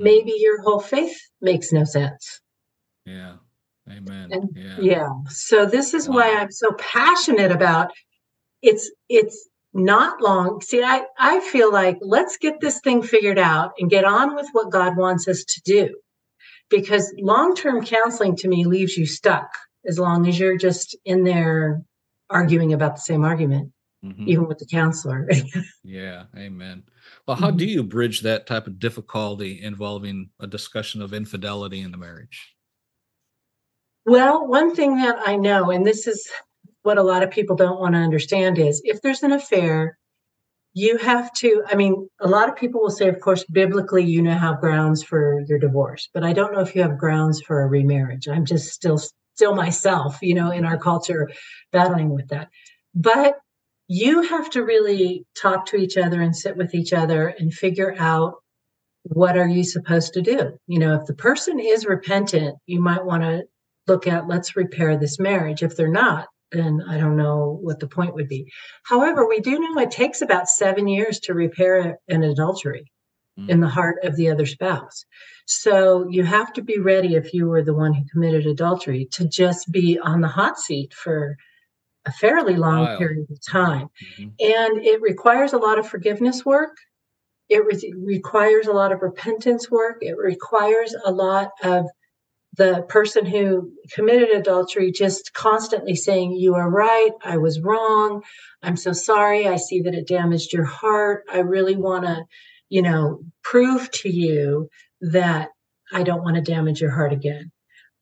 Maybe 0.00 0.32
your 0.36 0.62
whole 0.62 0.80
faith 0.80 1.18
makes 1.40 1.72
no 1.72 1.84
sense. 1.84 2.40
Yeah. 3.04 3.36
Amen. 3.88 4.28
And, 4.30 4.48
yeah. 4.54 4.76
yeah. 4.80 5.08
So 5.28 5.66
this 5.66 5.94
is 5.94 6.08
wow. 6.08 6.16
why 6.16 6.36
I'm 6.36 6.50
so 6.50 6.72
passionate 6.72 7.50
about 7.52 7.90
it's 8.62 8.90
it's 9.08 9.48
not 9.72 10.20
long. 10.20 10.60
See, 10.60 10.82
I, 10.82 11.04
I 11.18 11.40
feel 11.40 11.72
like 11.72 11.98
let's 12.00 12.36
get 12.36 12.60
this 12.60 12.80
thing 12.80 13.02
figured 13.02 13.38
out 13.38 13.72
and 13.78 13.90
get 13.90 14.04
on 14.04 14.34
with 14.34 14.48
what 14.52 14.72
God 14.72 14.96
wants 14.96 15.28
us 15.28 15.44
to 15.44 15.60
do. 15.64 15.94
Because 16.68 17.12
long-term 17.18 17.84
counseling 17.84 18.36
to 18.36 18.48
me 18.48 18.64
leaves 18.64 18.96
you 18.96 19.06
stuck 19.06 19.48
as 19.86 19.98
long 19.98 20.26
as 20.28 20.38
you're 20.38 20.58
just 20.58 20.96
in 21.04 21.24
there 21.24 21.82
arguing 22.28 22.72
about 22.72 22.96
the 22.96 23.00
same 23.00 23.24
argument, 23.24 23.72
mm-hmm. 24.04 24.28
even 24.28 24.46
with 24.46 24.58
the 24.58 24.66
counselor. 24.66 25.28
yeah, 25.84 26.24
amen. 26.36 26.84
Well, 27.26 27.36
how 27.36 27.48
mm-hmm. 27.48 27.56
do 27.58 27.64
you 27.66 27.82
bridge 27.82 28.20
that 28.22 28.46
type 28.46 28.66
of 28.66 28.78
difficulty 28.78 29.62
involving 29.62 30.30
a 30.40 30.46
discussion 30.46 31.02
of 31.02 31.12
infidelity 31.12 31.80
in 31.80 31.90
the 31.90 31.98
marriage? 31.98 32.54
Well, 34.06 34.46
one 34.46 34.74
thing 34.74 34.96
that 34.96 35.16
I 35.26 35.36
know, 35.36 35.70
and 35.70 35.86
this 35.86 36.06
is 36.06 36.28
what 36.82 36.98
a 36.98 37.02
lot 37.02 37.22
of 37.22 37.30
people 37.30 37.56
don't 37.56 37.80
want 37.80 37.94
to 37.94 38.00
understand, 38.00 38.58
is 38.58 38.80
if 38.84 39.02
there's 39.02 39.22
an 39.22 39.32
affair, 39.32 39.98
you 40.72 40.96
have 40.98 41.32
to 41.32 41.64
i 41.68 41.74
mean 41.74 42.08
a 42.20 42.28
lot 42.28 42.48
of 42.48 42.56
people 42.56 42.80
will 42.80 42.90
say 42.90 43.08
of 43.08 43.20
course 43.20 43.44
biblically 43.44 44.04
you 44.04 44.22
know 44.22 44.32
have 44.32 44.60
grounds 44.60 45.02
for 45.02 45.40
your 45.48 45.58
divorce 45.58 46.08
but 46.14 46.22
i 46.22 46.32
don't 46.32 46.52
know 46.52 46.60
if 46.60 46.74
you 46.74 46.82
have 46.82 46.98
grounds 46.98 47.40
for 47.40 47.62
a 47.62 47.66
remarriage 47.66 48.28
i'm 48.28 48.44
just 48.44 48.68
still 48.68 49.00
still 49.34 49.54
myself 49.54 50.18
you 50.22 50.34
know 50.34 50.50
in 50.50 50.64
our 50.64 50.78
culture 50.78 51.28
battling 51.72 52.10
with 52.10 52.28
that 52.28 52.48
but 52.94 53.36
you 53.92 54.22
have 54.22 54.48
to 54.48 54.62
really 54.62 55.26
talk 55.34 55.66
to 55.66 55.76
each 55.76 55.96
other 55.96 56.22
and 56.22 56.36
sit 56.36 56.56
with 56.56 56.76
each 56.76 56.92
other 56.92 57.26
and 57.26 57.52
figure 57.52 57.96
out 57.98 58.34
what 59.02 59.36
are 59.36 59.48
you 59.48 59.64
supposed 59.64 60.12
to 60.12 60.22
do 60.22 60.56
you 60.66 60.78
know 60.78 60.94
if 60.94 61.06
the 61.06 61.14
person 61.14 61.58
is 61.58 61.84
repentant 61.84 62.56
you 62.66 62.80
might 62.80 63.04
want 63.04 63.22
to 63.22 63.42
look 63.88 64.06
at 64.06 64.28
let's 64.28 64.54
repair 64.54 64.96
this 64.96 65.18
marriage 65.18 65.62
if 65.62 65.76
they're 65.76 65.88
not 65.88 66.28
then 66.52 66.82
I 66.88 66.98
don't 66.98 67.16
know 67.16 67.58
what 67.62 67.78
the 67.78 67.86
point 67.86 68.14
would 68.14 68.28
be. 68.28 68.50
However, 68.82 69.26
we 69.26 69.40
do 69.40 69.58
know 69.58 69.80
it 69.80 69.90
takes 69.90 70.20
about 70.20 70.48
seven 70.48 70.88
years 70.88 71.20
to 71.20 71.34
repair 71.34 71.98
an 72.08 72.22
adultery 72.24 72.90
mm. 73.38 73.48
in 73.48 73.60
the 73.60 73.68
heart 73.68 74.04
of 74.04 74.16
the 74.16 74.30
other 74.30 74.46
spouse. 74.46 75.04
So 75.46 76.08
you 76.08 76.24
have 76.24 76.52
to 76.54 76.62
be 76.62 76.78
ready 76.78 77.14
if 77.14 77.32
you 77.34 77.46
were 77.46 77.62
the 77.62 77.74
one 77.74 77.94
who 77.94 78.04
committed 78.10 78.46
adultery 78.46 79.06
to 79.12 79.28
just 79.28 79.70
be 79.70 79.98
on 79.98 80.20
the 80.20 80.28
hot 80.28 80.58
seat 80.58 80.92
for 80.92 81.36
a 82.06 82.12
fairly 82.12 82.56
long 82.56 82.84
wow. 82.84 82.98
period 82.98 83.26
of 83.30 83.38
time. 83.46 83.88
Mm-hmm. 84.18 84.28
And 84.40 84.84
it 84.84 85.00
requires 85.02 85.52
a 85.52 85.58
lot 85.58 85.78
of 85.78 85.88
forgiveness 85.88 86.44
work. 86.44 86.76
It 87.48 87.64
re- 87.64 87.94
requires 87.96 88.66
a 88.66 88.72
lot 88.72 88.92
of 88.92 89.02
repentance 89.02 89.70
work. 89.70 89.98
It 90.00 90.16
requires 90.16 90.94
a 91.04 91.10
lot 91.10 91.50
of 91.62 91.86
the 92.56 92.84
person 92.88 93.26
who 93.26 93.72
committed 93.92 94.30
adultery 94.30 94.92
just 94.92 95.32
constantly 95.34 95.94
saying, 95.94 96.32
You 96.32 96.54
are 96.54 96.68
right, 96.68 97.12
I 97.24 97.36
was 97.38 97.60
wrong, 97.60 98.22
I'm 98.62 98.76
so 98.76 98.92
sorry, 98.92 99.46
I 99.46 99.56
see 99.56 99.82
that 99.82 99.94
it 99.94 100.08
damaged 100.08 100.52
your 100.52 100.64
heart. 100.64 101.24
I 101.32 101.38
really 101.38 101.76
want 101.76 102.04
to, 102.04 102.24
you 102.68 102.82
know, 102.82 103.20
prove 103.42 103.90
to 103.92 104.08
you 104.10 104.68
that 105.00 105.50
I 105.92 106.02
don't 106.02 106.22
want 106.22 106.36
to 106.36 106.42
damage 106.42 106.80
your 106.80 106.90
heart 106.90 107.12
again. 107.12 107.50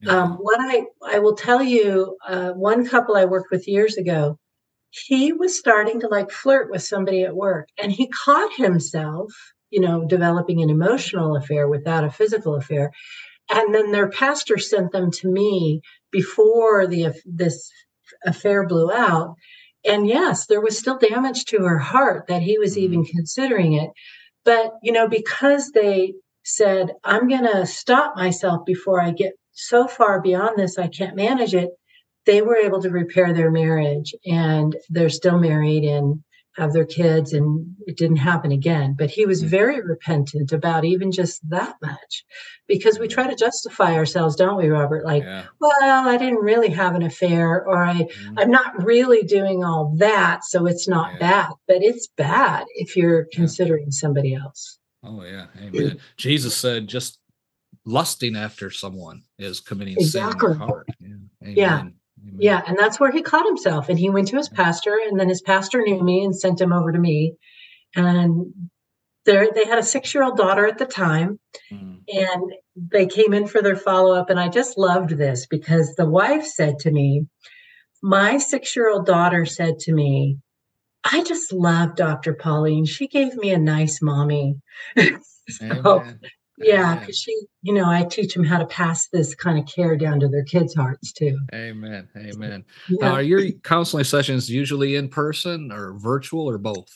Yeah. 0.01 0.13
Um, 0.13 0.33
what 0.35 0.61
I, 0.61 0.85
I 1.05 1.19
will 1.19 1.35
tell 1.35 1.63
you, 1.63 2.17
uh, 2.27 2.51
one 2.53 2.87
couple 2.87 3.17
I 3.17 3.25
worked 3.25 3.51
with 3.51 3.67
years 3.67 3.97
ago, 3.97 4.39
he 4.91 5.33
was 5.33 5.59
starting 5.59 6.01
to 6.01 6.09
like 6.09 6.31
flirt 6.31 6.71
with 6.71 6.83
somebody 6.83 7.23
at 7.23 7.35
work 7.35 7.69
and 7.83 7.93
he 7.93 8.09
caught 8.09 8.55
himself, 8.55 9.33
you 9.71 9.81
know, 9.81 10.07
developing 10.07 10.63
an 10.63 10.71
emotional 10.71 11.37
affair 11.37 11.69
without 11.69 12.05
a 12.05 12.11
physical 12.11 12.55
affair 12.55 12.93
and 13.51 13.75
then 13.75 13.93
their 13.93 14.11
pastor 14.11 14.59
sent 14.59 14.93
them 14.93 15.11
to 15.11 15.29
me 15.29 15.81
before 16.11 16.87
the 16.87 17.13
this 17.25 17.71
affair 18.25 18.67
blew 18.67 18.91
out 18.91 19.35
and 19.85 20.09
yes 20.09 20.47
there 20.47 20.61
was 20.61 20.79
still 20.79 20.99
damage 20.99 21.45
to 21.45 21.59
her 21.59 21.79
heart 21.79 22.27
that 22.29 22.43
he 22.43 22.59
was 22.59 22.77
even 22.77 23.03
mm-hmm. 23.03 23.17
considering 23.17 23.75
it 23.75 23.91
but 24.45 24.73
you 24.83 24.93
know 24.93 25.09
because 25.09 25.71
they 25.71 26.13
said 26.45 26.93
i'm 27.05 27.29
going 27.29 27.45
to 27.45 27.67
stop 27.67 28.17
myself 28.17 28.65
before 28.65 29.01
i 29.01 29.11
get 29.11 29.35
so 29.59 29.89
far 29.89 30.21
beyond 30.21 30.57
this 30.57 30.79
i 30.79 30.87
can't 30.87 31.17
manage 31.17 31.55
it 31.55 31.71
they 32.27 32.43
were 32.43 32.57
able 32.57 32.81
to 32.81 32.91
repair 32.91 33.33
their 33.33 33.51
marriage 33.51 34.15
and 34.25 34.77
they're 34.91 35.09
still 35.09 35.39
married 35.39 35.83
and 35.83 36.23
have 36.57 36.73
their 36.73 36.85
kids 36.85 37.33
and 37.33 37.75
it 37.87 37.97
didn't 37.97 38.17
happen 38.17 38.53
again 38.53 38.95
but 38.97 39.11
he 39.11 39.27
was 39.27 39.43
mm. 39.43 39.49
very 39.49 39.81
repentant 39.81 40.53
about 40.53 40.85
even 40.85 41.11
just 41.11 41.41
that 41.49 41.75
much 41.83 42.25
because 42.67 42.99
we 42.99 43.09
try 43.09 43.29
to 43.29 43.37
justify 43.37 43.95
ourselves 43.95 44.37
don't 44.37 44.59
we 44.59 44.69
robert 44.69 45.05
like 45.05 45.23
yeah. 45.23 45.45
well 45.61 46.09
i 46.09 46.17
didn't 46.17 46.41
really 46.41 46.71
have 46.71 46.95
an 46.95 47.03
affair 47.03 47.65
or 47.65 47.85
i 47.85 47.95
mm-hmm. 47.95 48.39
i'm 48.39 48.51
not 48.51 48.85
really 48.85 49.23
doing 49.23 49.65
all 49.65 49.95
that 49.97 50.45
so 50.45 50.67
it's 50.67 50.89
not 50.89 51.13
yeah. 51.15 51.19
bad 51.19 51.51
but 51.67 51.79
it's 51.81 52.09
bad 52.17 52.65
if 52.75 52.97
you're 52.97 53.27
yeah. 53.31 53.37
considering 53.37 53.91
somebody 53.91 54.35
else 54.35 54.79
oh 55.05 55.23
yeah 55.25 55.47
amen 55.61 55.99
jesus 56.17 56.57
said 56.57 56.89
just 56.89 57.18
lusting 57.89 58.37
after 58.37 58.71
someone 58.71 59.23
is 59.39 59.61
committing 59.61 59.97
exactly. 59.99 60.53
sin 60.53 60.53
in 60.53 60.59
your 60.59 60.67
heart 60.67 60.89
yeah 61.43 61.85
yeah, 62.39 62.63
and 62.67 62.79
that's 62.79 63.01
where 63.01 63.11
he 63.11 63.23
caught 63.23 63.47
himself. 63.47 63.89
And 63.89 63.99
he 63.99 64.11
went 64.11 64.29
to 64.29 64.37
his 64.37 64.49
pastor, 64.49 64.99
and 65.09 65.19
then 65.19 65.29
his 65.29 65.43
pastor 65.43 65.83
knew 65.83 66.03
me 66.03 66.25
and 66.25 66.37
sent 66.37 66.61
him 66.61 66.73
over 66.73 66.93
to 66.93 66.99
me. 66.99 67.35
And 67.95 68.53
there, 69.25 69.49
they 69.55 69.65
had 69.65 69.79
a 69.79 69.83
six-year-old 69.83 70.37
daughter 70.37 70.67
at 70.67 70.79
the 70.79 70.87
time, 70.87 71.39
mm. 71.73 72.01
and 72.09 72.53
they 72.77 73.07
came 73.07 73.33
in 73.33 73.47
for 73.47 73.63
their 73.63 73.77
follow-up. 73.77 74.31
And 74.31 74.39
I 74.39 74.49
just 74.49 74.79
loved 74.79 75.11
this 75.11 75.47
because 75.47 75.95
the 75.95 76.09
wife 76.09 76.45
said 76.45 76.79
to 76.81 76.91
me, 76.91 77.27
"My 78.03 78.39
six-year-old 78.39 79.07
daughter 79.07 79.45
said 79.47 79.79
to 79.81 79.93
me." 79.93 80.39
I 81.05 81.23
just 81.23 81.53
love 81.53 81.95
Dr. 81.95 82.35
Pauline. 82.35 82.85
She 82.85 83.07
gave 83.07 83.35
me 83.37 83.51
a 83.51 83.59
nice 83.59 84.03
mommy. 84.03 84.57
so, 85.49 86.05
yeah, 86.61 86.99
because 86.99 87.19
she, 87.19 87.35
you 87.63 87.73
know, 87.73 87.89
I 87.89 88.05
teach 88.05 88.35
them 88.35 88.45
how 88.45 88.59
to 88.59 88.67
pass 88.67 89.09
this 89.09 89.35
kind 89.35 89.59
of 89.59 89.67
care 89.67 89.97
down 89.97 90.21
to 90.21 90.29
their 90.29 90.45
kids' 90.45 90.75
hearts 90.75 91.13
too. 91.13 91.39
Amen. 91.55 92.09
Amen. 92.17 92.65
Yeah. 92.89 93.09
Now, 93.09 93.15
are 93.15 93.23
your 93.23 93.51
counseling 93.63 94.05
sessions 94.05 94.51
usually 94.51 94.97
in 94.97 95.09
person 95.09 95.71
or 95.73 95.95
virtual 95.95 96.49
or 96.49 96.59
both? 96.59 96.89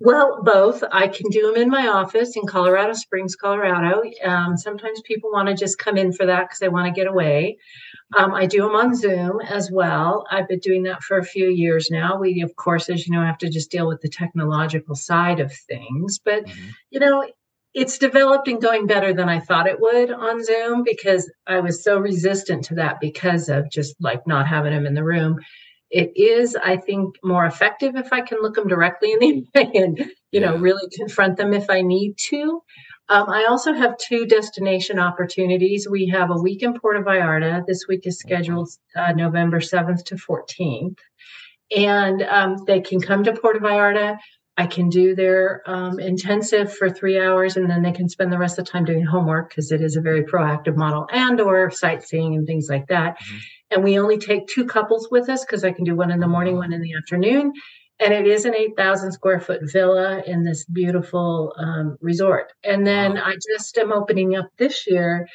Well, 0.00 0.42
both. 0.44 0.84
I 0.92 1.08
can 1.08 1.28
do 1.30 1.50
them 1.50 1.60
in 1.60 1.70
my 1.70 1.88
office 1.88 2.36
in 2.36 2.46
Colorado 2.46 2.92
Springs, 2.92 3.34
Colorado. 3.34 4.02
Um, 4.24 4.56
sometimes 4.56 5.00
people 5.02 5.32
want 5.32 5.48
to 5.48 5.54
just 5.54 5.78
come 5.78 5.96
in 5.96 6.12
for 6.12 6.24
that 6.24 6.42
because 6.42 6.60
they 6.60 6.68
want 6.68 6.86
to 6.86 6.92
get 6.92 7.08
away. 7.08 7.58
Um, 8.16 8.32
I 8.32 8.46
do 8.46 8.62
them 8.62 8.76
on 8.76 8.94
Zoom 8.94 9.40
as 9.40 9.72
well. 9.72 10.24
I've 10.30 10.46
been 10.46 10.60
doing 10.60 10.84
that 10.84 11.02
for 11.02 11.18
a 11.18 11.24
few 11.24 11.48
years 11.48 11.90
now. 11.90 12.16
We, 12.16 12.42
of 12.42 12.54
course, 12.54 12.88
as 12.88 13.06
you 13.06 13.12
know, 13.12 13.24
have 13.24 13.38
to 13.38 13.50
just 13.50 13.72
deal 13.72 13.88
with 13.88 14.00
the 14.00 14.08
technological 14.08 14.94
side 14.94 15.40
of 15.40 15.52
things. 15.52 16.20
But, 16.24 16.46
mm-hmm. 16.46 16.68
you 16.90 17.00
know, 17.00 17.28
it's 17.78 17.96
developed 17.96 18.48
and 18.48 18.60
going 18.60 18.88
better 18.88 19.14
than 19.14 19.28
I 19.28 19.38
thought 19.38 19.68
it 19.68 19.80
would 19.80 20.10
on 20.10 20.42
Zoom 20.42 20.82
because 20.82 21.30
I 21.46 21.60
was 21.60 21.84
so 21.84 21.96
resistant 21.96 22.64
to 22.64 22.74
that 22.74 22.98
because 23.00 23.48
of 23.48 23.70
just 23.70 23.94
like 24.00 24.26
not 24.26 24.48
having 24.48 24.72
them 24.72 24.84
in 24.84 24.94
the 24.94 25.04
room. 25.04 25.38
It 25.88 26.10
is, 26.16 26.56
I 26.56 26.76
think, 26.76 27.14
more 27.22 27.46
effective 27.46 27.94
if 27.94 28.12
I 28.12 28.20
can 28.22 28.42
look 28.42 28.56
them 28.56 28.66
directly 28.66 29.12
in 29.12 29.20
the 29.20 29.46
eye 29.56 29.70
and, 29.74 30.10
you 30.32 30.40
know, 30.40 30.56
really 30.56 30.88
confront 30.96 31.36
them 31.36 31.52
if 31.52 31.70
I 31.70 31.82
need 31.82 32.16
to. 32.30 32.60
Um, 33.10 33.28
I 33.28 33.46
also 33.48 33.72
have 33.72 33.96
two 33.96 34.26
destination 34.26 34.98
opportunities. 34.98 35.86
We 35.88 36.08
have 36.08 36.30
a 36.32 36.42
week 36.42 36.64
in 36.64 36.78
Puerto 36.78 37.00
Vallarta. 37.00 37.64
This 37.64 37.86
week 37.88 38.08
is 38.08 38.18
scheduled 38.18 38.70
uh, 38.96 39.12
November 39.12 39.60
7th 39.60 40.04
to 40.06 40.16
14th. 40.16 40.98
And 41.76 42.22
um, 42.22 42.56
they 42.66 42.80
can 42.80 43.00
come 43.00 43.22
to 43.22 43.32
Puerto 43.32 43.60
Vallarta 43.60 44.18
I 44.58 44.66
can 44.66 44.88
do 44.88 45.14
their 45.14 45.62
um, 45.66 46.00
intensive 46.00 46.74
for 46.74 46.90
three 46.90 47.18
hours, 47.18 47.56
and 47.56 47.70
then 47.70 47.82
they 47.82 47.92
can 47.92 48.08
spend 48.08 48.32
the 48.32 48.38
rest 48.38 48.58
of 48.58 48.64
the 48.64 48.70
time 48.72 48.84
doing 48.84 49.04
homework 49.04 49.50
because 49.50 49.70
it 49.70 49.80
is 49.80 49.94
a 49.94 50.00
very 50.00 50.24
proactive 50.24 50.76
model, 50.76 51.06
and 51.12 51.40
or 51.40 51.70
sightseeing 51.70 52.34
and 52.34 52.44
things 52.44 52.68
like 52.68 52.88
that. 52.88 53.20
Mm-hmm. 53.20 53.36
And 53.70 53.84
we 53.84 53.98
only 54.00 54.18
take 54.18 54.48
two 54.48 54.66
couples 54.66 55.08
with 55.12 55.28
us 55.28 55.44
because 55.44 55.62
I 55.62 55.70
can 55.70 55.84
do 55.84 55.94
one 55.94 56.10
in 56.10 56.18
the 56.18 56.26
morning, 56.26 56.56
one 56.56 56.72
in 56.72 56.82
the 56.82 56.94
afternoon. 56.94 57.52
And 58.00 58.12
it 58.12 58.26
is 58.26 58.44
an 58.44 58.54
8,000 58.54 59.12
square 59.12 59.40
foot 59.40 59.60
villa 59.62 60.22
in 60.26 60.44
this 60.44 60.64
beautiful 60.64 61.52
um, 61.58 61.96
resort. 62.00 62.52
And 62.64 62.86
then 62.86 63.14
wow. 63.14 63.22
I 63.26 63.36
just 63.56 63.76
am 63.78 63.92
opening 63.92 64.36
up 64.36 64.48
this 64.56 64.86
year 64.86 65.26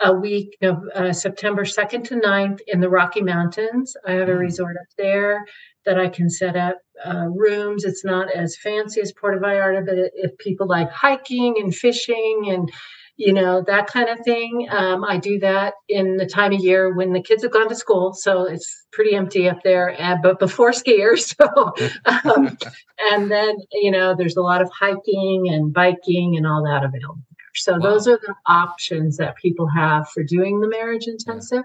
a 0.00 0.14
week 0.14 0.56
of 0.62 0.82
uh, 0.94 1.12
September 1.12 1.64
2nd 1.64 2.04
to 2.04 2.16
9th 2.16 2.60
in 2.66 2.80
the 2.80 2.88
Rocky 2.88 3.20
Mountains. 3.22 3.96
I 4.06 4.12
have 4.12 4.28
a 4.28 4.32
mm-hmm. 4.32 4.40
resort 4.40 4.76
up 4.76 4.86
there 4.96 5.44
that 5.86 5.98
I 5.98 6.08
can 6.08 6.28
set 6.30 6.56
up 6.56 6.78
uh, 7.04 7.26
rooms. 7.28 7.84
It's 7.84 8.04
not 8.04 8.30
as 8.30 8.56
fancy 8.56 9.00
as 9.00 9.12
Puerto 9.12 9.38
Vallarta, 9.38 9.84
but 9.84 9.96
if 10.14 10.36
people 10.38 10.66
like 10.66 10.90
hiking 10.90 11.56
and 11.58 11.74
fishing 11.74 12.46
and 12.48 12.70
you 13.16 13.34
know 13.34 13.62
that 13.66 13.86
kind 13.86 14.08
of 14.08 14.18
thing, 14.20 14.66
um, 14.70 15.04
I 15.04 15.18
do 15.18 15.38
that 15.40 15.74
in 15.88 16.16
the 16.16 16.26
time 16.26 16.54
of 16.54 16.60
year 16.60 16.94
when 16.94 17.12
the 17.12 17.20
kids 17.20 17.42
have 17.42 17.52
gone 17.52 17.68
to 17.68 17.74
school, 17.74 18.14
so 18.14 18.44
it's 18.44 18.86
pretty 18.92 19.14
empty 19.14 19.46
up 19.46 19.62
there. 19.62 19.94
Uh, 19.98 20.16
but 20.22 20.38
before 20.38 20.70
skiers, 20.72 21.34
so 21.36 21.72
um, 22.06 22.56
and 23.12 23.30
then 23.30 23.56
you 23.72 23.90
know 23.90 24.14
there's 24.16 24.36
a 24.36 24.42
lot 24.42 24.62
of 24.62 24.70
hiking 24.70 25.48
and 25.50 25.72
biking 25.72 26.36
and 26.36 26.46
all 26.46 26.64
that 26.64 26.82
available. 26.82 27.18
So 27.54 27.72
wow. 27.72 27.78
those 27.78 28.08
are 28.08 28.18
the 28.18 28.34
options 28.46 29.16
that 29.18 29.36
people 29.36 29.68
have 29.68 30.08
for 30.08 30.22
doing 30.22 30.60
the 30.60 30.68
marriage 30.68 31.06
intensive. 31.06 31.64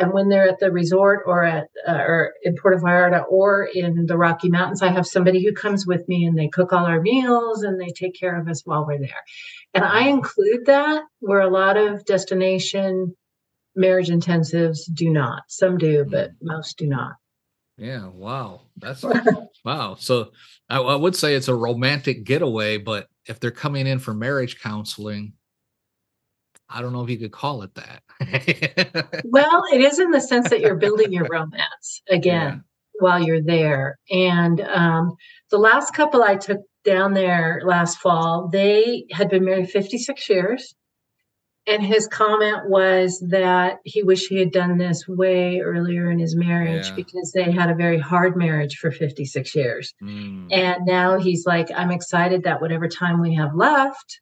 And 0.00 0.12
when 0.12 0.30
they're 0.30 0.48
at 0.48 0.58
the 0.58 0.72
resort 0.72 1.20
or 1.26 1.44
at 1.44 1.68
uh, 1.86 1.92
or 1.92 2.32
in 2.42 2.56
Puerto 2.56 2.78
Vallarta 2.78 3.24
or 3.28 3.68
in 3.74 4.06
the 4.06 4.16
Rocky 4.16 4.48
Mountains, 4.48 4.82
I 4.82 4.90
have 4.90 5.06
somebody 5.06 5.44
who 5.44 5.52
comes 5.52 5.86
with 5.86 6.08
me 6.08 6.24
and 6.24 6.38
they 6.38 6.48
cook 6.48 6.72
all 6.72 6.86
our 6.86 7.00
meals 7.02 7.62
and 7.62 7.78
they 7.78 7.90
take 7.90 8.18
care 8.18 8.40
of 8.40 8.48
us 8.48 8.62
while 8.64 8.86
we're 8.86 8.98
there. 8.98 9.22
And 9.74 9.84
I 9.84 10.08
include 10.08 10.66
that 10.66 11.02
where 11.20 11.40
a 11.40 11.50
lot 11.50 11.76
of 11.76 12.04
destination 12.06 13.14
marriage 13.76 14.08
intensives 14.08 14.80
do 14.92 15.10
not. 15.10 15.42
Some 15.48 15.78
do, 15.78 16.04
but 16.04 16.30
most 16.40 16.78
do 16.78 16.86
not. 16.86 17.12
Yeah, 17.76 18.08
wow. 18.08 18.62
That's 18.76 19.04
wow. 19.64 19.96
So 19.98 20.32
I, 20.68 20.78
I 20.78 20.96
would 20.96 21.16
say 21.16 21.34
it's 21.34 21.48
a 21.48 21.54
romantic 21.54 22.24
getaway, 22.24 22.78
but 22.78 23.08
if 23.26 23.38
they're 23.38 23.50
coming 23.50 23.86
in 23.86 23.98
for 23.98 24.12
marriage 24.12 24.60
counseling, 24.60 25.34
I 26.70 26.80
don't 26.80 26.92
know 26.92 27.02
if 27.02 27.10
you 27.10 27.18
could 27.18 27.32
call 27.32 27.62
it 27.62 27.74
that. 27.74 29.22
well, 29.24 29.64
it 29.72 29.80
is 29.80 29.98
in 29.98 30.10
the 30.10 30.20
sense 30.20 30.50
that 30.50 30.60
you're 30.60 30.76
building 30.76 31.12
your 31.12 31.26
romance 31.28 32.02
again 32.08 32.52
yeah. 32.52 32.58
while 33.00 33.22
you're 33.22 33.42
there. 33.42 33.98
And 34.10 34.60
um, 34.60 35.16
the 35.50 35.58
last 35.58 35.94
couple 35.94 36.22
I 36.22 36.36
took 36.36 36.60
down 36.84 37.14
there 37.14 37.60
last 37.64 37.98
fall. 37.98 38.48
They 38.50 39.04
had 39.10 39.28
been 39.28 39.44
married 39.44 39.70
56 39.70 40.28
years. 40.28 40.74
And 41.66 41.84
his 41.84 42.08
comment 42.08 42.68
was 42.68 43.22
that 43.28 43.78
he 43.84 44.02
wished 44.02 44.28
he 44.28 44.38
had 44.38 44.50
done 44.50 44.78
this 44.78 45.06
way 45.06 45.60
earlier 45.60 46.10
in 46.10 46.18
his 46.18 46.34
marriage 46.34 46.88
yeah. 46.88 46.94
because 46.94 47.32
they 47.32 47.50
had 47.50 47.70
a 47.70 47.74
very 47.74 47.98
hard 47.98 48.34
marriage 48.34 48.78
for 48.78 48.90
56 48.90 49.54
years. 49.54 49.92
Mm. 50.02 50.48
And 50.50 50.86
now 50.86 51.18
he's 51.18 51.44
like, 51.46 51.68
I'm 51.76 51.90
excited 51.90 52.44
that 52.44 52.62
whatever 52.62 52.88
time 52.88 53.20
we 53.20 53.34
have 53.34 53.54
left, 53.54 54.20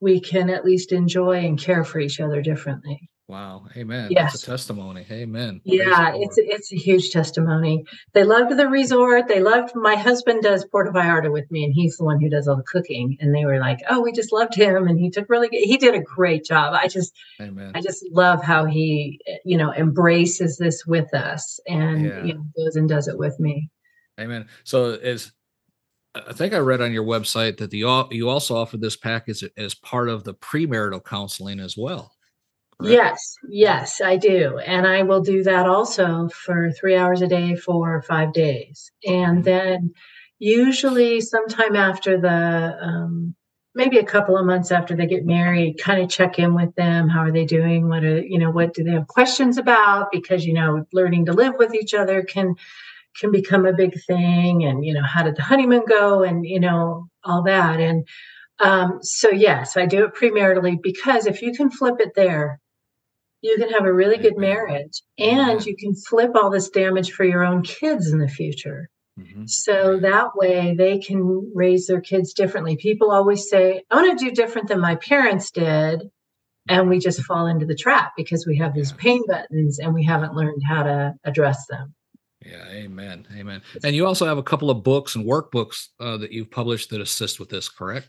we 0.00 0.20
can 0.20 0.50
at 0.50 0.64
least 0.64 0.92
enjoy 0.92 1.44
and 1.44 1.58
care 1.58 1.84
for 1.84 1.98
each 1.98 2.20
other 2.20 2.42
differently. 2.42 3.08
Wow. 3.28 3.64
Amen. 3.76 4.08
Yes. 4.12 4.32
That's 4.32 4.42
a 4.44 4.46
testimony. 4.46 5.04
Amen. 5.10 5.60
Yeah, 5.64 6.12
it's 6.14 6.36
it's 6.38 6.72
a 6.72 6.76
huge 6.76 7.10
testimony. 7.10 7.84
They 8.12 8.22
loved 8.22 8.56
the 8.56 8.68
resort. 8.68 9.26
They 9.26 9.40
loved 9.40 9.74
my 9.74 9.96
husband 9.96 10.44
does 10.44 10.64
Puerto 10.64 10.92
Vallarta 10.92 11.32
with 11.32 11.50
me 11.50 11.64
and 11.64 11.74
he's 11.74 11.96
the 11.96 12.04
one 12.04 12.20
who 12.20 12.30
does 12.30 12.46
all 12.46 12.56
the 12.56 12.62
cooking. 12.62 13.16
And 13.18 13.34
they 13.34 13.44
were 13.44 13.58
like, 13.58 13.80
Oh, 13.90 14.00
we 14.00 14.12
just 14.12 14.32
loved 14.32 14.54
him 14.54 14.86
and 14.86 15.00
he 15.00 15.10
took 15.10 15.28
really 15.28 15.48
good 15.48 15.58
he 15.64 15.76
did 15.76 15.96
a 15.96 16.00
great 16.00 16.44
job. 16.44 16.72
I 16.74 16.86
just 16.86 17.12
Amen. 17.40 17.72
I 17.74 17.80
just 17.80 18.04
love 18.12 18.44
how 18.44 18.64
he 18.64 19.20
you 19.44 19.56
know 19.56 19.72
embraces 19.72 20.56
this 20.56 20.86
with 20.86 21.12
us 21.12 21.58
and 21.66 22.06
yeah. 22.06 22.24
you 22.24 22.34
know, 22.34 22.46
goes 22.56 22.76
and 22.76 22.88
does 22.88 23.08
it 23.08 23.18
with 23.18 23.40
me. 23.40 23.70
Amen. 24.20 24.46
So 24.62 24.90
is 24.90 25.32
I 26.28 26.32
think 26.32 26.54
I 26.54 26.58
read 26.58 26.80
on 26.80 26.92
your 26.92 27.04
website 27.04 27.58
that 27.58 27.70
the 27.70 27.78
you 28.10 28.28
also 28.28 28.56
offer 28.56 28.76
this 28.76 28.96
package 28.96 29.44
as 29.56 29.74
part 29.74 30.08
of 30.08 30.24
the 30.24 30.34
premarital 30.34 31.04
counseling 31.04 31.60
as 31.60 31.76
well. 31.76 32.12
Correct? 32.80 32.92
Yes, 32.92 33.34
yes, 33.48 34.00
I 34.00 34.16
do. 34.16 34.58
And 34.58 34.86
I 34.86 35.02
will 35.02 35.22
do 35.22 35.42
that 35.44 35.66
also 35.66 36.28
for 36.28 36.70
three 36.72 36.94
hours 36.94 37.22
a 37.22 37.26
day 37.26 37.56
for 37.56 38.02
five 38.02 38.32
days. 38.32 38.90
And 39.06 39.38
mm-hmm. 39.38 39.42
then 39.42 39.94
usually 40.38 41.20
sometime 41.22 41.74
after 41.74 42.20
the, 42.20 42.78
um, 42.80 43.34
maybe 43.74 43.98
a 43.98 44.04
couple 44.04 44.36
of 44.36 44.44
months 44.44 44.70
after 44.70 44.94
they 44.94 45.06
get 45.06 45.24
married, 45.24 45.78
kind 45.78 46.02
of 46.02 46.10
check 46.10 46.38
in 46.38 46.54
with 46.54 46.74
them. 46.74 47.08
How 47.08 47.20
are 47.20 47.32
they 47.32 47.46
doing? 47.46 47.88
What 47.88 48.04
are, 48.04 48.20
you 48.20 48.38
know, 48.38 48.50
what 48.50 48.74
do 48.74 48.84
they 48.84 48.92
have 48.92 49.06
questions 49.06 49.56
about? 49.56 50.12
Because, 50.12 50.44
you 50.44 50.52
know, 50.52 50.86
learning 50.92 51.26
to 51.26 51.32
live 51.32 51.54
with 51.58 51.74
each 51.74 51.94
other 51.94 52.22
can, 52.22 52.56
can 53.20 53.30
become 53.30 53.66
a 53.66 53.72
big 53.72 53.94
thing. 54.06 54.64
And, 54.64 54.84
you 54.84 54.94
know, 54.94 55.02
how 55.02 55.22
did 55.22 55.36
the 55.36 55.42
honeymoon 55.42 55.84
go? 55.88 56.22
And, 56.22 56.44
you 56.44 56.60
know, 56.60 57.08
all 57.24 57.42
that. 57.44 57.80
And, 57.80 58.06
um, 58.58 58.98
so 59.02 59.30
yes, 59.30 59.76
I 59.76 59.86
do 59.86 60.04
it 60.04 60.14
premaritally 60.14 60.80
because 60.82 61.26
if 61.26 61.42
you 61.42 61.52
can 61.52 61.70
flip 61.70 61.96
it 61.98 62.12
there, 62.14 62.60
you 63.42 63.56
can 63.58 63.70
have 63.70 63.84
a 63.84 63.92
really 63.92 64.16
good 64.16 64.38
marriage 64.38 65.02
and 65.18 65.64
you 65.64 65.76
can 65.76 65.94
flip 65.94 66.32
all 66.34 66.50
this 66.50 66.70
damage 66.70 67.12
for 67.12 67.24
your 67.24 67.44
own 67.44 67.62
kids 67.62 68.10
in 68.10 68.18
the 68.18 68.28
future. 68.28 68.88
Mm-hmm. 69.18 69.46
So 69.46 69.98
that 70.00 70.36
way 70.36 70.74
they 70.76 70.98
can 70.98 71.52
raise 71.54 71.86
their 71.86 72.00
kids 72.00 72.32
differently. 72.32 72.76
People 72.76 73.10
always 73.10 73.48
say, 73.48 73.82
I 73.90 73.96
want 73.96 74.18
to 74.18 74.24
do 74.24 74.30
different 74.30 74.68
than 74.68 74.80
my 74.80 74.96
parents 74.96 75.50
did. 75.50 76.02
And 76.68 76.88
we 76.88 76.98
just 76.98 77.22
fall 77.22 77.46
into 77.46 77.64
the 77.64 77.76
trap 77.76 78.12
because 78.16 78.44
we 78.46 78.58
have 78.58 78.74
these 78.74 78.92
pain 78.92 79.22
buttons 79.28 79.78
and 79.78 79.94
we 79.94 80.04
haven't 80.04 80.34
learned 80.34 80.62
how 80.66 80.82
to 80.82 81.14
address 81.24 81.66
them. 81.66 81.94
Yeah, 82.48 82.64
amen. 82.68 83.26
Amen. 83.36 83.62
And 83.82 83.96
you 83.96 84.06
also 84.06 84.26
have 84.26 84.38
a 84.38 84.42
couple 84.42 84.70
of 84.70 84.82
books 84.82 85.14
and 85.14 85.24
workbooks 85.24 85.88
uh, 85.98 86.16
that 86.18 86.32
you've 86.32 86.50
published 86.50 86.90
that 86.90 87.00
assist 87.00 87.40
with 87.40 87.48
this, 87.48 87.68
correct? 87.68 88.08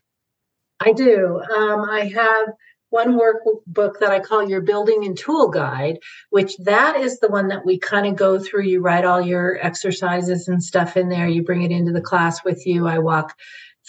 I 0.79 0.91
do. 0.91 1.41
Um, 1.56 1.82
I 1.89 2.12
have 2.13 2.50
one 2.89 3.20
workbook 3.20 4.00
that 4.00 4.12
I 4.12 4.20
call 4.20 4.48
your 4.48 4.62
building 4.62 5.03
and 5.06 5.17
tool 5.17 5.50
guide, 5.50 5.98
which 6.29 6.56
that 6.58 6.96
is 6.96 7.20
the 7.20 7.27
one 7.27 7.48
that 7.50 7.65
we 7.65 7.79
kind 7.79 8.06
of 8.06 8.15
go 8.15 8.39
through. 8.39 8.63
You 8.63 8.82
write 8.82 9.06
all 9.06 9.20
your 9.20 9.58
exercises 9.62 10.48
and 10.48 10.63
stuff 10.63 10.96
in 10.96 11.10
there. 11.10 11.27
You 11.27 11.44
bring 11.44 11.63
it 11.63 11.72
into 11.72 11.91
the 11.91 12.01
class 12.01 12.44
with 12.44 12.65
you. 12.65 12.88
I 12.88 13.00
walk 13.00 13.36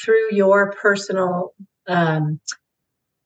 through 0.02 0.33
your 0.33 0.73
personal 0.73 1.53
um, 1.87 2.40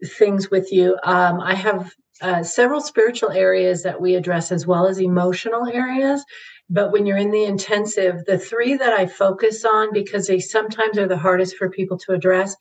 things 0.04 0.50
with 0.50 0.72
you. 0.72 0.98
Um, 1.04 1.40
I 1.40 1.54
have 1.54 1.92
uh, 2.20 2.42
several 2.42 2.80
spiritual 2.80 3.30
areas 3.30 3.82
that 3.82 4.00
we 4.00 4.14
address 4.14 4.52
as 4.52 4.66
well 4.66 4.86
as 4.86 5.00
emotional 5.00 5.66
areas. 5.66 6.24
But 6.72 6.90
when 6.90 7.04
you're 7.04 7.18
in 7.18 7.30
the 7.30 7.44
intensive, 7.44 8.24
the 8.24 8.38
three 8.38 8.74
that 8.74 8.94
I 8.94 9.04
focus 9.04 9.62
on 9.62 9.92
because 9.92 10.26
they 10.26 10.40
sometimes 10.40 10.96
are 10.96 11.06
the 11.06 11.18
hardest 11.18 11.56
for 11.56 11.68
people 11.68 11.98
to 11.98 12.12
address 12.12 12.56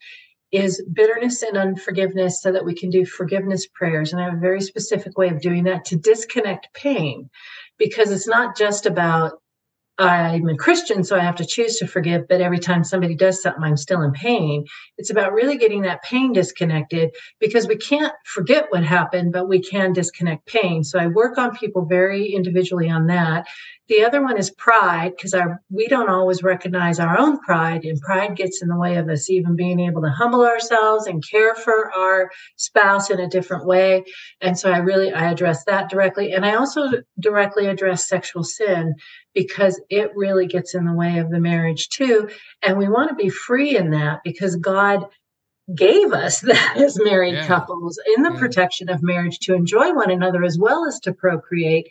is 0.52 0.84
bitterness 0.92 1.42
and 1.42 1.56
unforgiveness 1.56 2.42
so 2.42 2.52
that 2.52 2.66
we 2.66 2.74
can 2.74 2.90
do 2.90 3.06
forgiveness 3.06 3.66
prayers. 3.66 4.12
And 4.12 4.20
I 4.20 4.26
have 4.26 4.34
a 4.34 4.40
very 4.40 4.60
specific 4.60 5.16
way 5.16 5.30
of 5.30 5.40
doing 5.40 5.64
that 5.64 5.86
to 5.86 5.96
disconnect 5.96 6.68
pain 6.74 7.30
because 7.78 8.10
it's 8.10 8.28
not 8.28 8.54
just 8.54 8.84
about 8.84 9.40
I'm 9.98 10.48
a 10.48 10.56
Christian, 10.56 11.04
so 11.04 11.16
I 11.16 11.20
have 11.20 11.36
to 11.36 11.46
choose 11.46 11.76
to 11.76 11.86
forgive, 11.86 12.26
but 12.26 12.40
every 12.40 12.58
time 12.58 12.82
somebody 12.82 13.14
does 13.14 13.42
something, 13.42 13.62
I'm 13.62 13.76
still 13.76 14.00
in 14.00 14.12
pain. 14.12 14.64
It's 14.96 15.10
about 15.10 15.32
really 15.32 15.58
getting 15.58 15.82
that 15.82 16.02
pain 16.02 16.32
disconnected 16.32 17.14
because 17.38 17.68
we 17.68 17.76
can't 17.76 18.12
forget 18.24 18.66
what 18.70 18.84
happened, 18.84 19.32
but 19.32 19.48
we 19.48 19.60
can 19.60 19.92
disconnect 19.92 20.46
pain. 20.46 20.82
So 20.82 20.98
I 20.98 21.08
work 21.08 21.36
on 21.36 21.56
people 21.56 21.84
very 21.84 22.32
individually 22.32 22.88
on 22.88 23.06
that. 23.08 23.46
The 23.88 24.04
other 24.04 24.22
one 24.22 24.38
is 24.38 24.50
pride 24.50 25.12
because 25.16 25.34
our 25.34 25.60
we 25.68 25.88
don't 25.88 26.08
always 26.08 26.42
recognize 26.42 27.00
our 27.00 27.18
own 27.18 27.40
pride, 27.40 27.84
and 27.84 28.00
pride 28.00 28.36
gets 28.36 28.62
in 28.62 28.68
the 28.68 28.78
way 28.78 28.96
of 28.96 29.08
us 29.08 29.28
even 29.28 29.56
being 29.56 29.80
able 29.80 30.02
to 30.02 30.08
humble 30.08 30.46
ourselves 30.46 31.06
and 31.06 31.22
care 31.28 31.54
for 31.54 31.92
our 31.92 32.30
spouse 32.56 33.10
in 33.10 33.18
a 33.18 33.28
different 33.28 33.66
way. 33.66 34.04
And 34.40 34.56
so 34.56 34.70
I 34.70 34.78
really 34.78 35.12
I 35.12 35.30
address 35.30 35.64
that 35.64 35.90
directly, 35.90 36.32
and 36.32 36.46
I 36.46 36.54
also 36.54 37.02
directly 37.18 37.66
address 37.66 38.08
sexual 38.08 38.44
sin 38.44 38.94
because 39.34 39.80
it 39.90 40.12
really 40.14 40.46
gets 40.46 40.74
in 40.74 40.84
the 40.84 40.94
way 40.94 41.18
of 41.18 41.30
the 41.30 41.40
marriage 41.40 41.88
too. 41.88 42.28
And 42.62 42.78
we 42.78 42.88
want 42.88 43.08
to 43.08 43.16
be 43.16 43.30
free 43.30 43.76
in 43.76 43.90
that 43.90 44.20
because 44.22 44.56
God 44.56 45.06
gave 45.74 46.12
us 46.12 46.40
that 46.40 46.76
as 46.76 46.98
married 47.02 47.34
yeah. 47.34 47.46
couples 47.46 47.98
in 48.16 48.22
the 48.22 48.32
yeah. 48.32 48.38
protection 48.38 48.88
of 48.88 49.02
marriage 49.02 49.38
to 49.40 49.54
enjoy 49.54 49.92
one 49.92 50.10
another 50.10 50.44
as 50.44 50.58
well 50.58 50.86
as 50.86 51.00
to 51.00 51.12
procreate 51.12 51.88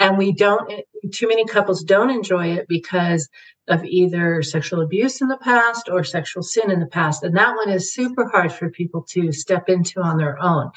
and 0.00 0.16
we 0.18 0.32
don't 0.32 0.82
too 1.12 1.28
many 1.28 1.44
couples 1.44 1.84
don't 1.84 2.10
enjoy 2.10 2.48
it 2.48 2.66
because 2.68 3.28
of 3.68 3.84
either 3.84 4.42
sexual 4.42 4.80
abuse 4.80 5.20
in 5.20 5.28
the 5.28 5.36
past 5.36 5.88
or 5.88 6.02
sexual 6.02 6.42
sin 6.42 6.70
in 6.70 6.80
the 6.80 6.86
past. 6.86 7.22
And 7.22 7.36
that 7.36 7.54
one 7.54 7.68
is 7.68 7.94
super 7.94 8.28
hard 8.28 8.52
for 8.52 8.68
people 8.68 9.04
to 9.10 9.30
step 9.30 9.68
into 9.68 10.00
on 10.00 10.16
their 10.16 10.42
own. 10.42 10.70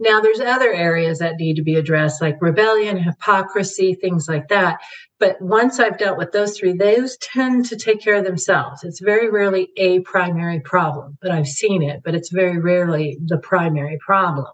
Now 0.00 0.20
there's 0.20 0.40
other 0.40 0.72
areas 0.72 1.18
that 1.18 1.36
need 1.36 1.56
to 1.56 1.62
be 1.62 1.76
addressed 1.76 2.22
like 2.22 2.40
rebellion 2.40 2.96
hypocrisy 2.96 3.94
things 3.94 4.26
like 4.28 4.48
that. 4.48 4.80
But 5.18 5.40
once 5.42 5.78
i've 5.78 5.98
dealt 5.98 6.16
with 6.16 6.32
those 6.32 6.58
three 6.58 6.72
those 6.72 7.18
tend 7.18 7.66
to 7.66 7.76
take 7.76 8.00
care 8.00 8.14
of 8.14 8.24
themselves. 8.24 8.82
It's 8.82 9.00
very 9.00 9.30
rarely 9.30 9.68
a 9.76 10.00
primary 10.00 10.60
problem 10.60 11.18
but 11.20 11.30
i've 11.30 11.46
seen 11.46 11.82
it 11.82 12.00
but 12.02 12.14
it's 12.14 12.32
very 12.32 12.58
rarely 12.58 13.18
the 13.26 13.38
primary 13.38 13.98
problem 14.00 14.46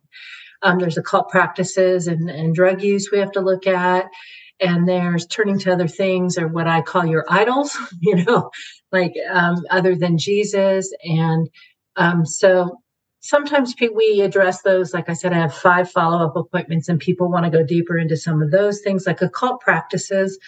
um, 0.66 0.80
there's 0.80 0.98
occult 0.98 1.28
practices 1.28 2.08
and, 2.08 2.28
and 2.28 2.54
drug 2.54 2.82
use 2.82 3.10
we 3.10 3.18
have 3.18 3.32
to 3.32 3.40
look 3.40 3.66
at. 3.66 4.06
And 4.58 4.88
there's 4.88 5.26
turning 5.26 5.58
to 5.60 5.72
other 5.72 5.86
things 5.86 6.36
or 6.38 6.48
what 6.48 6.66
I 6.66 6.80
call 6.80 7.06
your 7.06 7.24
idols, 7.28 7.76
you 8.00 8.24
know, 8.24 8.50
like 8.90 9.14
um, 9.30 9.64
other 9.70 9.94
than 9.94 10.18
Jesus. 10.18 10.92
And 11.04 11.48
um, 11.96 12.26
so 12.26 12.80
sometimes 13.20 13.74
we 13.94 14.22
address 14.22 14.62
those. 14.62 14.92
Like 14.92 15.08
I 15.08 15.12
said, 15.12 15.32
I 15.32 15.38
have 15.38 15.54
five 15.54 15.90
follow 15.90 16.26
up 16.26 16.36
appointments, 16.36 16.88
and 16.88 16.98
people 16.98 17.30
want 17.30 17.44
to 17.44 17.50
go 17.50 17.64
deeper 17.64 17.96
into 17.96 18.16
some 18.16 18.42
of 18.42 18.50
those 18.50 18.80
things, 18.80 19.06
like 19.06 19.22
occult 19.22 19.60
practices. 19.60 20.38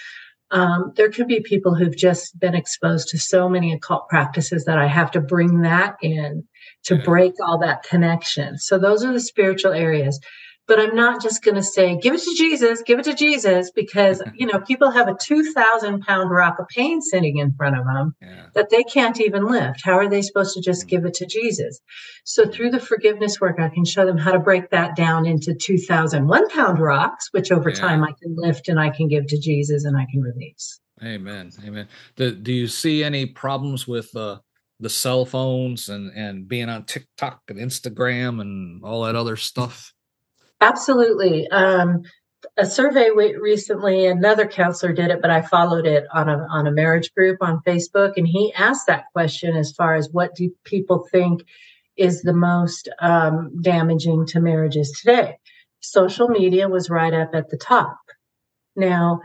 Um, 0.51 0.93
there 0.97 1.11
could 1.11 1.29
be 1.29 1.41
people 1.41 1.75
who've 1.75 1.97
just 1.97 2.39
been 2.41 2.55
exposed 2.55 3.09
to 3.09 3.19
so 3.19 3.49
many 3.49 3.73
occult 3.73 4.09
practices 4.09 4.65
that 4.65 4.79
I 4.79 4.87
have 4.87 5.11
to 5.13 5.21
bring 5.21 5.61
that 5.63 5.97
in 6.03 6.49
to 6.89 6.97
break 6.97 7.35
all 7.47 7.59
that 7.59 7.83
connection. 7.83 8.59
So 8.59 8.79
those 8.79 9.05
are 9.05 9.13
the 9.13 9.21
spiritual 9.21 9.73
areas. 9.73 10.19
But 10.67 10.79
I'm 10.79 10.95
not 10.95 11.23
just 11.23 11.43
going 11.43 11.55
to 11.55 11.63
say, 11.63 11.97
give 11.97 12.15
it 12.15 12.21
to 12.21 12.35
Jesus, 12.37 12.83
give 12.83 12.99
it 12.99 13.07
to 13.07 13.15
Jesus, 13.15 13.71
because, 13.71 14.23
you 14.35 14.47
know, 14.47 14.61
people 14.61 14.91
have 14.91 15.09
a 15.09 15.17
2,000 15.19 16.03
pound 16.03 16.31
rock 16.31 16.59
of 16.59 16.69
pain 16.69 17.01
sitting 17.01 17.39
in 17.39 17.55
front 17.55 17.79
of 17.79 17.87
them 17.87 18.15
yeah. 18.21 18.47
that 18.55 18.69
they 18.69 18.83
can't 18.85 19.19
even 19.19 19.47
lift. 19.47 19.81
How 19.83 19.95
are 19.95 20.11
they 20.11 20.21
supposed 20.21 20.55
to 20.55 20.61
just 20.61 20.83
mm-hmm. 20.83 20.89
give 20.89 21.05
it 21.07 21.15
to 21.15 21.27
Jesus? 21.27 21.81
So 22.25 22.47
through 22.47 22.71
the 22.71 22.81
forgiveness 22.81 23.41
work, 23.41 23.59
I 23.59 23.71
can 23.71 23.87
show 23.87 24.05
them 24.05 24.19
how 24.19 24.33
to 24.33 24.39
break 24.39 24.69
that 24.69 24.95
down 24.95 25.25
into 25.25 25.55
2,000 25.55 26.29
one 26.29 26.51
pound 26.51 26.79
rocks, 26.79 27.29
which 27.31 27.51
over 27.51 27.71
yeah. 27.71 27.77
time 27.77 28.05
I 28.05 28.13
can 28.23 28.37
lift 28.37 28.69
and 28.69 28.79
I 28.79 28.91
can 28.91 29.09
give 29.09 29.27
to 29.29 29.41
Jesus 29.41 29.85
and 29.85 29.97
I 29.97 30.07
can 30.11 30.21
release. 30.21 30.81
Amen. 31.03 31.51
Amen. 31.65 31.89
Do, 32.17 32.35
do 32.35 32.53
you 32.53 32.67
see 32.67 33.03
any 33.03 33.25
problems 33.25 33.89
with, 33.89 34.15
uh, 34.15 34.39
the 34.81 34.91
cell 34.91 35.25
phones 35.25 35.89
and 35.89 36.13
and 36.15 36.49
being 36.49 36.69
on 36.69 36.85
TikTok 36.85 37.43
and 37.49 37.59
Instagram 37.59 38.41
and 38.41 38.85
all 38.85 39.03
that 39.05 39.17
other 39.17 39.37
stuff? 39.37 39.93
Absolutely. 40.61 41.49
Um, 41.49 42.03
a 42.57 42.67
survey 42.67 43.11
recently, 43.11 44.07
another 44.07 44.47
counselor 44.47 44.93
did 44.93 45.11
it, 45.11 45.21
but 45.21 45.31
I 45.31 45.43
followed 45.43 45.87
it 45.87 46.05
on 46.13 46.29
a 46.29 46.47
on 46.51 46.67
a 46.67 46.73
marriage 46.73 47.13
group 47.15 47.39
on 47.41 47.61
Facebook, 47.67 48.13
and 48.17 48.27
he 48.27 48.53
asked 48.55 48.87
that 48.87 49.07
question 49.13 49.57
as 49.57 49.73
far 49.73 49.95
as 49.95 50.09
what 50.11 50.35
do 50.35 50.51
people 50.65 51.07
think 51.11 51.43
is 51.97 52.23
the 52.23 52.33
most 52.33 52.89
um, 53.01 53.51
damaging 53.61 54.27
to 54.27 54.41
marriages 54.41 54.93
today. 54.93 55.37
Social 55.81 56.29
media 56.29 56.69
was 56.69 56.91
right 56.91 57.15
up 57.15 57.35
at 57.35 57.51
the 57.51 57.57
top. 57.57 57.99
Now, 58.77 59.21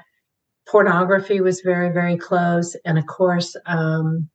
pornography 0.68 1.40
was 1.40 1.62
very 1.62 1.92
very 1.92 2.18
close, 2.18 2.76
and 2.86 2.98
of 2.98 3.06
course. 3.06 3.56
Um, 3.66 4.30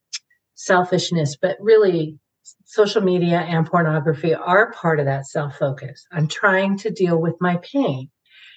selfishness, 0.58 1.36
but 1.40 1.56
really 1.60 2.18
social 2.64 3.00
media 3.00 3.38
and 3.38 3.66
pornography 3.66 4.34
are 4.34 4.72
part 4.72 4.98
of 4.98 5.06
that 5.06 5.26
self 5.26 5.56
focus. 5.56 6.04
I'm 6.12 6.26
trying 6.26 6.76
to 6.78 6.90
deal 6.90 7.18
with 7.18 7.34
my 7.40 7.58
pain. 7.58 8.10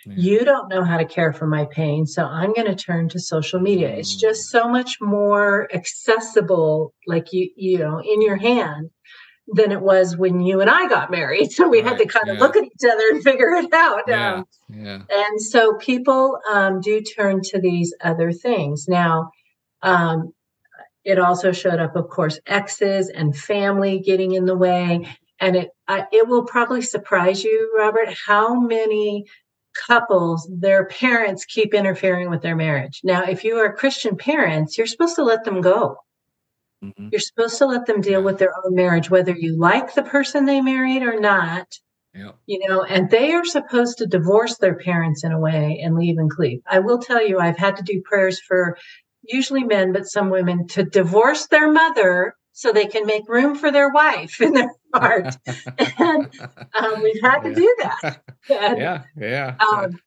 Yeah. 0.06 0.14
You 0.18 0.46
don't 0.46 0.68
know 0.70 0.84
how 0.84 0.98
to 0.98 1.06
care 1.06 1.32
for 1.32 1.46
my 1.46 1.66
pain, 1.66 2.08
so 2.08 2.26
I'm 2.26 2.54
going 2.54 2.68
to 2.68 2.76
turn 2.76 3.08
to 3.10 3.20
social 3.20 3.60
media. 3.60 3.90
Mm. 3.90 4.00
It's 4.00 4.16
just 4.16 4.50
so 4.50 4.68
much 4.68 4.98
more 5.00 5.70
accessible, 5.72 6.94
like 7.06 7.32
you, 7.32 7.52
you 7.56 7.78
know, 7.78 8.00
in 8.00 8.24
your 8.24 8.38
hand 8.38 8.90
than 9.54 9.72
it 9.72 9.82
was 9.82 10.18
when 10.18 10.40
you 10.40 10.60
and 10.60 10.72
I 10.72 10.88
got 10.88 11.12
married. 11.12 11.52
So 11.62 11.70
we 11.70 11.82
right. 11.82 11.90
had 11.90 11.98
to 12.00 12.08
kind 12.08 12.30
of 12.30 12.40
look 12.40 12.56
at 12.56 12.64
each 12.64 12.84
other 12.84 13.10
and 13.12 13.24
figure 13.24 13.52
it 13.52 13.72
out. 13.74 14.04
Yeah. 14.08 14.34
Um, 14.34 14.46
yeah. 14.70 15.02
And 15.08 15.40
so 15.40 15.76
people 15.76 16.40
um, 16.52 16.82
do 16.82 17.02
turn 17.02 17.42
to 17.52 17.62
these 17.62 17.94
other 18.02 18.32
things. 18.32 18.88
Now, 18.88 19.30
um, 19.84 20.34
it 21.04 21.20
also 21.20 21.52
showed 21.52 21.80
up, 21.80 21.96
of 21.96 22.10
course, 22.10 22.40
exes 22.46 23.10
and 23.10 23.36
family 23.36 24.00
getting 24.00 24.34
in 24.34 24.46
the 24.46 24.58
way. 24.58 25.08
And 25.40 25.56
it 25.56 25.70
I, 25.88 26.06
it 26.12 26.28
will 26.28 26.46
probably 26.46 26.82
surprise 26.82 27.44
you, 27.44 27.74
Robert, 27.78 28.10
how 28.28 28.60
many 28.60 29.26
couples 29.88 30.50
their 30.52 30.86
parents 30.86 31.46
keep 31.46 31.74
interfering 31.74 32.30
with 32.30 32.42
their 32.42 32.56
marriage. 32.56 33.02
Now, 33.04 33.24
if 33.24 33.44
you 33.44 33.58
are 33.58 33.74
Christian 33.74 34.18
parents, 34.18 34.78
you're 34.78 34.88
supposed 34.88 35.16
to 35.16 35.24
let 35.24 35.44
them 35.44 35.62
go. 35.62 35.98
Mm-hmm. 36.84 37.10
You're 37.12 37.22
supposed 37.22 37.58
to 37.60 37.68
let 37.68 37.86
them 37.86 38.02
deal 38.02 38.24
with 38.24 38.40
their 38.40 38.54
own 38.66 38.76
marriage, 38.76 39.10
whether 39.10 39.36
you 39.36 39.58
like 39.58 39.94
the 39.94 40.04
person 40.04 40.46
they 40.46 40.62
married 40.62 41.04
or 41.04 41.20
not. 41.20 41.68
Yeah. 42.14 42.32
You 42.46 42.68
know, 42.68 42.84
and 42.84 43.10
they 43.10 43.32
are 43.32 43.46
supposed 43.46 44.00
to 44.00 44.06
divorce 44.06 44.58
their 44.58 44.76
parents 44.76 45.24
in 45.24 45.32
a 45.32 45.40
way 45.40 45.80
and 45.82 45.96
leave 45.96 46.18
and 46.18 46.30
cleave. 46.30 46.60
I 46.68 46.80
will 46.80 47.00
tell 47.00 47.26
you, 47.26 47.40
I've 47.40 47.58
had 47.58 47.78
to 47.78 47.84
do 47.84 48.02
prayers 48.04 48.42
for 48.42 48.78
usually 49.24 49.64
men, 49.64 49.94
but 49.94 50.06
some 50.06 50.30
women 50.30 50.68
to 50.70 50.84
divorce 50.84 51.48
their 51.48 51.72
mother 51.72 52.36
so 52.54 52.72
they 52.72 52.86
can 52.86 53.06
make 53.06 53.28
room 53.28 53.56
for 53.56 53.72
their 53.72 53.90
wife 53.90 54.42
in 54.42 54.54
their 54.54 54.72
heart. 54.94 55.36
and 55.98 56.30
um, 56.80 57.02
we've 57.02 57.22
had 57.22 57.40
to 57.42 57.50
yeah. 57.50 57.56
do 57.56 57.76
that. 57.82 58.22
And, 58.50 58.78
yeah, 58.78 59.04
yeah. 59.18 59.56
Um, 59.60 60.00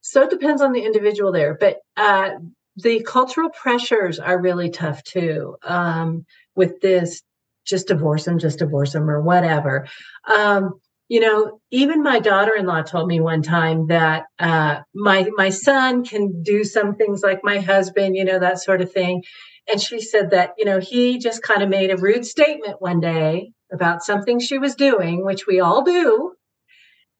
so 0.00 0.22
it 0.22 0.30
depends 0.30 0.62
on 0.62 0.72
the 0.72 0.82
individual 0.82 1.30
there, 1.30 1.56
but 1.58 1.78
uh, 1.96 2.30
the 2.76 3.02
cultural 3.02 3.50
pressures 3.50 4.18
are 4.18 4.40
really 4.40 4.70
tough 4.70 5.04
too. 5.04 5.56
Um, 5.62 6.24
with 6.56 6.80
this, 6.80 7.22
just 7.66 7.88
divorce 7.88 8.24
them, 8.24 8.38
just 8.38 8.58
divorce 8.58 8.92
them, 8.92 9.08
or 9.08 9.20
whatever. 9.20 9.86
Um, 10.26 10.80
you 11.10 11.18
know, 11.18 11.60
even 11.72 12.04
my 12.04 12.20
daughter-in-law 12.20 12.82
told 12.82 13.08
me 13.08 13.18
one 13.18 13.42
time 13.42 13.88
that 13.88 14.26
uh, 14.38 14.78
my 14.94 15.28
my 15.36 15.50
son 15.50 16.04
can 16.04 16.40
do 16.44 16.62
some 16.62 16.94
things 16.94 17.20
like 17.20 17.40
my 17.42 17.58
husband, 17.58 18.14
you 18.14 18.24
know, 18.24 18.38
that 18.38 18.60
sort 18.60 18.80
of 18.80 18.92
thing. 18.92 19.24
And 19.68 19.80
she 19.80 20.00
said 20.00 20.30
that 20.30 20.52
you 20.56 20.64
know 20.64 20.78
he 20.78 21.18
just 21.18 21.42
kind 21.42 21.64
of 21.64 21.68
made 21.68 21.90
a 21.90 21.96
rude 21.96 22.24
statement 22.24 22.80
one 22.80 23.00
day 23.00 23.50
about 23.72 24.04
something 24.04 24.38
she 24.38 24.58
was 24.58 24.76
doing, 24.76 25.24
which 25.24 25.48
we 25.48 25.58
all 25.58 25.82
do. 25.82 26.32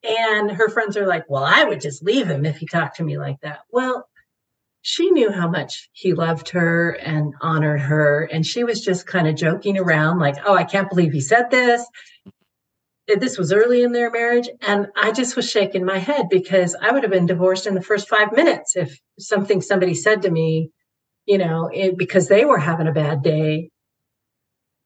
And 0.05 0.53
her 0.53 0.68
friends 0.68 0.96
are 0.96 1.07
like, 1.09 1.24
"Well, 1.29 1.44
I 1.44 1.64
would 1.64 1.81
just 1.81 2.05
leave 2.05 2.29
him 2.29 2.46
if 2.46 2.59
he 2.59 2.66
talked 2.68 2.96
to 2.98 3.05
me 3.05 3.18
like 3.18 3.40
that." 3.42 3.62
Well, 3.72 4.09
she 4.83 5.11
knew 5.11 5.33
how 5.33 5.48
much 5.48 5.90
he 5.92 6.14
loved 6.14 6.50
her 6.50 6.92
and 6.92 7.35
honored 7.40 7.81
her, 7.81 8.22
and 8.22 8.46
she 8.46 8.62
was 8.62 8.81
just 8.81 9.09
kind 9.09 9.26
of 9.26 9.35
joking 9.35 9.79
around, 9.79 10.20
like, 10.20 10.37
"Oh, 10.46 10.55
I 10.55 10.62
can't 10.62 10.88
believe 10.88 11.12
he 11.12 11.20
said 11.20 11.50
this." 11.50 11.85
This 13.18 13.38
was 13.38 13.52
early 13.52 13.82
in 13.82 13.92
their 13.92 14.10
marriage 14.10 14.48
and 14.62 14.86
i 14.96 15.10
just 15.10 15.36
was 15.36 15.50
shaking 15.50 15.84
my 15.84 15.98
head 15.98 16.26
because 16.30 16.76
i 16.82 16.92
would 16.92 17.02
have 17.02 17.12
been 17.12 17.26
divorced 17.26 17.66
in 17.66 17.74
the 17.74 17.82
first 17.82 18.08
five 18.08 18.32
minutes 18.32 18.76
if 18.76 18.98
something 19.18 19.60
somebody 19.60 19.94
said 19.94 20.22
to 20.22 20.30
me 20.30 20.70
you 21.26 21.38
know 21.38 21.70
it, 21.72 21.96
because 21.96 22.28
they 22.28 22.44
were 22.44 22.58
having 22.58 22.86
a 22.86 22.92
bad 22.92 23.22
day 23.22 23.70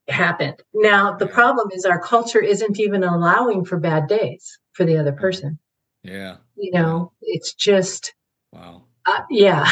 happened. 0.09 0.63
Now 0.75 1.17
the 1.17 1.27
problem 1.27 1.69
is 1.73 1.85
our 1.85 2.01
culture 2.01 2.41
isn't 2.41 2.79
even 2.79 3.03
allowing 3.03 3.65
for 3.65 3.79
bad 3.79 4.07
days 4.09 4.59
for 4.73 4.85
the 4.85 4.99
other 4.99 5.13
person. 5.13 5.59
Yeah. 6.03 6.37
You 6.57 6.73
know 6.73 7.13
it's 7.23 7.55
just 7.55 8.15
wow. 8.53 8.85
uh, 9.07 9.23
yeah. 9.31 9.71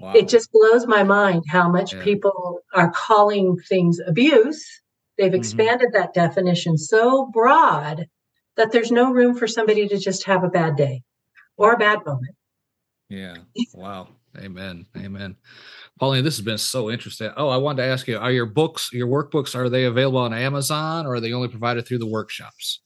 Wow. 0.00 0.12
it 0.14 0.28
just 0.28 0.52
blows 0.52 0.86
my 0.86 1.02
mind 1.02 1.42
how 1.48 1.68
much 1.68 1.92
yeah. 1.92 2.04
people 2.04 2.60
are 2.72 2.92
calling 2.92 3.56
things 3.68 3.98
abuse 4.06 4.64
They've 5.18 5.26
mm-hmm. 5.26 5.36
expanded 5.36 5.88
mm-hmm. 5.88 6.00
that 6.00 6.14
definition 6.14 6.78
so 6.78 7.26
broad 7.26 8.06
that 8.56 8.72
there's 8.72 8.92
no 8.92 9.12
room 9.12 9.34
for 9.34 9.46
somebody 9.46 9.88
to 9.88 9.98
just 9.98 10.24
have 10.24 10.44
a 10.44 10.48
bad 10.48 10.76
day 10.76 11.02
or 11.56 11.72
a 11.72 11.78
bad 11.78 12.04
moment. 12.06 12.34
Yeah. 13.08 13.36
Wow. 13.74 14.08
Amen. 14.36 14.86
Amen. 14.96 15.36
Pauline, 15.98 16.22
this 16.22 16.36
has 16.36 16.44
been 16.44 16.58
so 16.58 16.90
interesting. 16.90 17.30
Oh, 17.36 17.48
I 17.48 17.56
wanted 17.56 17.82
to 17.82 17.88
ask 17.88 18.06
you: 18.06 18.18
Are 18.18 18.30
your 18.30 18.46
books, 18.46 18.90
your 18.92 19.08
workbooks, 19.08 19.56
are 19.56 19.68
they 19.68 19.84
available 19.84 20.20
on 20.20 20.32
Amazon, 20.32 21.06
or 21.06 21.14
are 21.14 21.20
they 21.20 21.32
only 21.32 21.48
provided 21.48 21.86
through 21.86 21.98
the 21.98 22.06
workshops? 22.06 22.80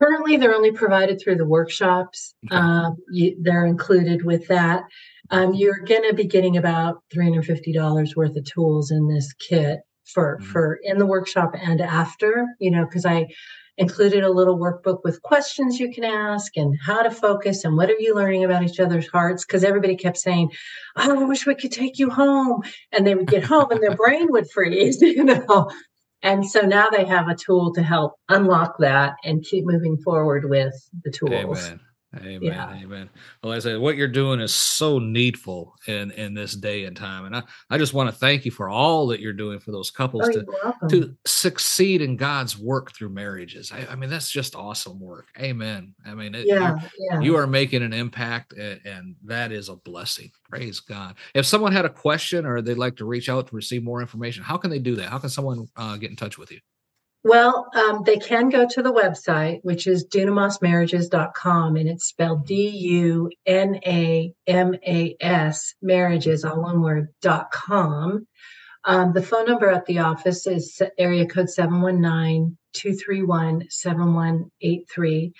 Currently, 0.00 0.36
they're 0.36 0.54
only 0.54 0.70
provided 0.70 1.20
through 1.20 1.36
the 1.36 1.44
workshops. 1.44 2.34
Okay. 2.46 2.56
Um, 2.56 2.96
you, 3.10 3.36
they're 3.42 3.66
included 3.66 4.24
with 4.24 4.46
that. 4.46 4.84
Um, 5.30 5.52
you're 5.52 5.80
going 5.80 6.08
to 6.08 6.14
be 6.14 6.24
getting 6.24 6.56
about 6.56 7.02
three 7.12 7.24
hundred 7.24 7.44
fifty 7.44 7.72
dollars 7.72 8.16
worth 8.16 8.36
of 8.36 8.44
tools 8.44 8.90
in 8.90 9.08
this 9.08 9.32
kit 9.34 9.80
for 10.08 10.38
mm-hmm. 10.38 10.50
for 10.50 10.78
in 10.82 10.98
the 10.98 11.06
workshop 11.06 11.54
and 11.60 11.80
after 11.80 12.46
you 12.58 12.70
know 12.70 12.84
because 12.84 13.06
i 13.06 13.26
included 13.76 14.24
a 14.24 14.30
little 14.30 14.58
workbook 14.58 14.98
with 15.04 15.22
questions 15.22 15.78
you 15.78 15.92
can 15.92 16.04
ask 16.04 16.56
and 16.56 16.76
how 16.84 17.00
to 17.02 17.10
focus 17.10 17.64
and 17.64 17.76
what 17.76 17.88
are 17.88 17.98
you 17.98 18.14
learning 18.14 18.44
about 18.44 18.62
each 18.62 18.80
other's 18.80 19.06
hearts 19.08 19.44
because 19.44 19.62
everybody 19.62 19.96
kept 19.96 20.16
saying 20.16 20.50
oh 20.96 21.20
i 21.20 21.24
wish 21.24 21.46
we 21.46 21.54
could 21.54 21.72
take 21.72 21.98
you 21.98 22.10
home 22.10 22.60
and 22.92 23.06
they 23.06 23.14
would 23.14 23.28
get 23.28 23.44
home 23.44 23.70
and 23.70 23.82
their 23.82 23.96
brain 24.02 24.26
would 24.30 24.50
freeze 24.50 25.00
you 25.02 25.24
know 25.24 25.70
and 26.20 26.44
so 26.44 26.62
now 26.62 26.88
they 26.90 27.04
have 27.04 27.28
a 27.28 27.36
tool 27.36 27.72
to 27.74 27.82
help 27.82 28.14
unlock 28.28 28.76
that 28.78 29.14
and 29.24 29.44
keep 29.44 29.64
moving 29.64 29.96
forward 29.98 30.48
with 30.50 30.74
the 31.04 31.10
tools 31.10 31.68
Amen. 31.68 31.80
Amen. 32.16 32.40
Yeah. 32.42 32.72
Amen. 32.82 33.10
Well, 33.42 33.52
as 33.52 33.66
I 33.66 33.70
said, 33.70 33.80
what 33.80 33.96
you're 33.96 34.08
doing 34.08 34.40
is 34.40 34.54
so 34.54 34.98
needful 34.98 35.74
in 35.86 36.10
in 36.12 36.32
this 36.32 36.54
day 36.54 36.84
and 36.84 36.96
time, 36.96 37.26
and 37.26 37.36
I 37.36 37.42
I 37.68 37.76
just 37.76 37.92
want 37.92 38.08
to 38.08 38.16
thank 38.16 38.46
you 38.46 38.50
for 38.50 38.70
all 38.70 39.06
that 39.08 39.20
you're 39.20 39.34
doing 39.34 39.60
for 39.60 39.72
those 39.72 39.90
couples 39.90 40.26
oh, 40.26 40.32
to 40.32 40.88
to 40.88 41.16
succeed 41.26 42.00
in 42.00 42.16
God's 42.16 42.58
work 42.58 42.94
through 42.94 43.10
marriages. 43.10 43.70
I, 43.72 43.92
I, 43.92 43.94
mean, 43.94 44.08
that's 44.08 44.30
just 44.30 44.56
awesome 44.56 44.98
work. 44.98 45.28
Amen. 45.38 45.94
I 46.06 46.14
mean, 46.14 46.34
it, 46.34 46.46
yeah, 46.46 46.76
yeah, 46.98 47.20
you 47.20 47.36
are 47.36 47.46
making 47.46 47.82
an 47.82 47.92
impact, 47.92 48.54
and, 48.54 48.80
and 48.86 49.16
that 49.24 49.52
is 49.52 49.68
a 49.68 49.76
blessing. 49.76 50.30
Praise 50.48 50.80
God. 50.80 51.14
If 51.34 51.44
someone 51.44 51.72
had 51.72 51.84
a 51.84 51.90
question 51.90 52.46
or 52.46 52.62
they'd 52.62 52.78
like 52.78 52.96
to 52.96 53.04
reach 53.04 53.28
out 53.28 53.48
to 53.48 53.54
receive 53.54 53.82
more 53.82 54.00
information, 54.00 54.42
how 54.42 54.56
can 54.56 54.70
they 54.70 54.78
do 54.78 54.96
that? 54.96 55.10
How 55.10 55.18
can 55.18 55.28
someone 55.28 55.68
uh, 55.76 55.98
get 55.98 56.08
in 56.08 56.16
touch 56.16 56.38
with 56.38 56.50
you? 56.50 56.60
Well, 57.28 57.68
um, 57.74 58.04
they 58.06 58.16
can 58.16 58.48
go 58.48 58.66
to 58.66 58.82
the 58.82 58.90
website, 58.90 59.60
which 59.62 59.86
is 59.86 60.06
dunamasmarriages.com, 60.06 61.76
and 61.76 61.86
it's 61.86 62.06
spelled 62.06 62.46
D 62.46 62.70
U 62.70 63.30
N 63.44 63.78
A 63.84 64.32
M 64.46 64.74
A 64.76 65.14
S, 65.20 65.74
marriages, 65.82 66.46
all 66.46 66.62
one 66.62 66.80
word, 66.80 67.08
dot 67.20 67.50
com. 67.50 68.26
Um, 68.86 69.12
the 69.12 69.20
phone 69.20 69.44
number 69.44 69.68
at 69.68 69.84
the 69.84 69.98
office 69.98 70.46
is 70.46 70.80
area 70.96 71.26
code 71.26 71.50
719 71.50 72.56
231 72.72 73.64
7183. 73.68 75.32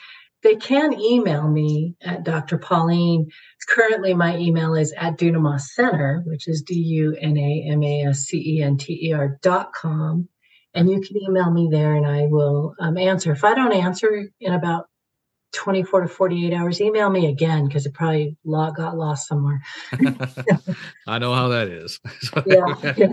They 0.42 0.56
can 0.56 0.92
email 0.92 1.48
me 1.48 1.94
at 2.02 2.22
Dr. 2.22 2.58
Pauline. 2.58 3.30
Currently, 3.66 4.12
my 4.12 4.36
email 4.36 4.74
is 4.74 4.92
at 4.94 5.16
Dunamas 5.16 5.62
Center, 5.74 6.22
which 6.26 6.48
is 6.48 6.60
D 6.60 6.74
U 6.74 7.16
N 7.18 7.38
A 7.38 7.68
M 7.70 7.82
A 7.82 8.02
S 8.08 8.24
C 8.24 8.58
E 8.58 8.62
N 8.62 8.76
T 8.76 9.08
E 9.08 9.14
R 9.14 9.38
dot 9.40 9.72
com 9.72 10.28
and 10.78 10.90
you 10.90 11.00
can 11.00 11.20
email 11.20 11.50
me 11.50 11.68
there 11.70 11.94
and 11.94 12.06
I 12.06 12.26
will 12.26 12.74
um, 12.78 12.96
answer. 12.96 13.32
If 13.32 13.44
I 13.44 13.54
don't 13.54 13.72
answer 13.72 14.28
in 14.40 14.54
about 14.54 14.86
24 15.54 16.02
to 16.02 16.08
48 16.08 16.54
hours, 16.54 16.80
email 16.80 17.10
me 17.10 17.26
again 17.26 17.66
because 17.66 17.84
it 17.84 17.94
probably 17.94 18.36
got 18.46 18.96
lost 18.96 19.26
somewhere. 19.26 19.60
I 21.06 21.18
know 21.18 21.34
how 21.34 21.48
that 21.48 21.68
is. 21.68 21.98
yeah, 22.46 22.94
yeah, 22.96 23.12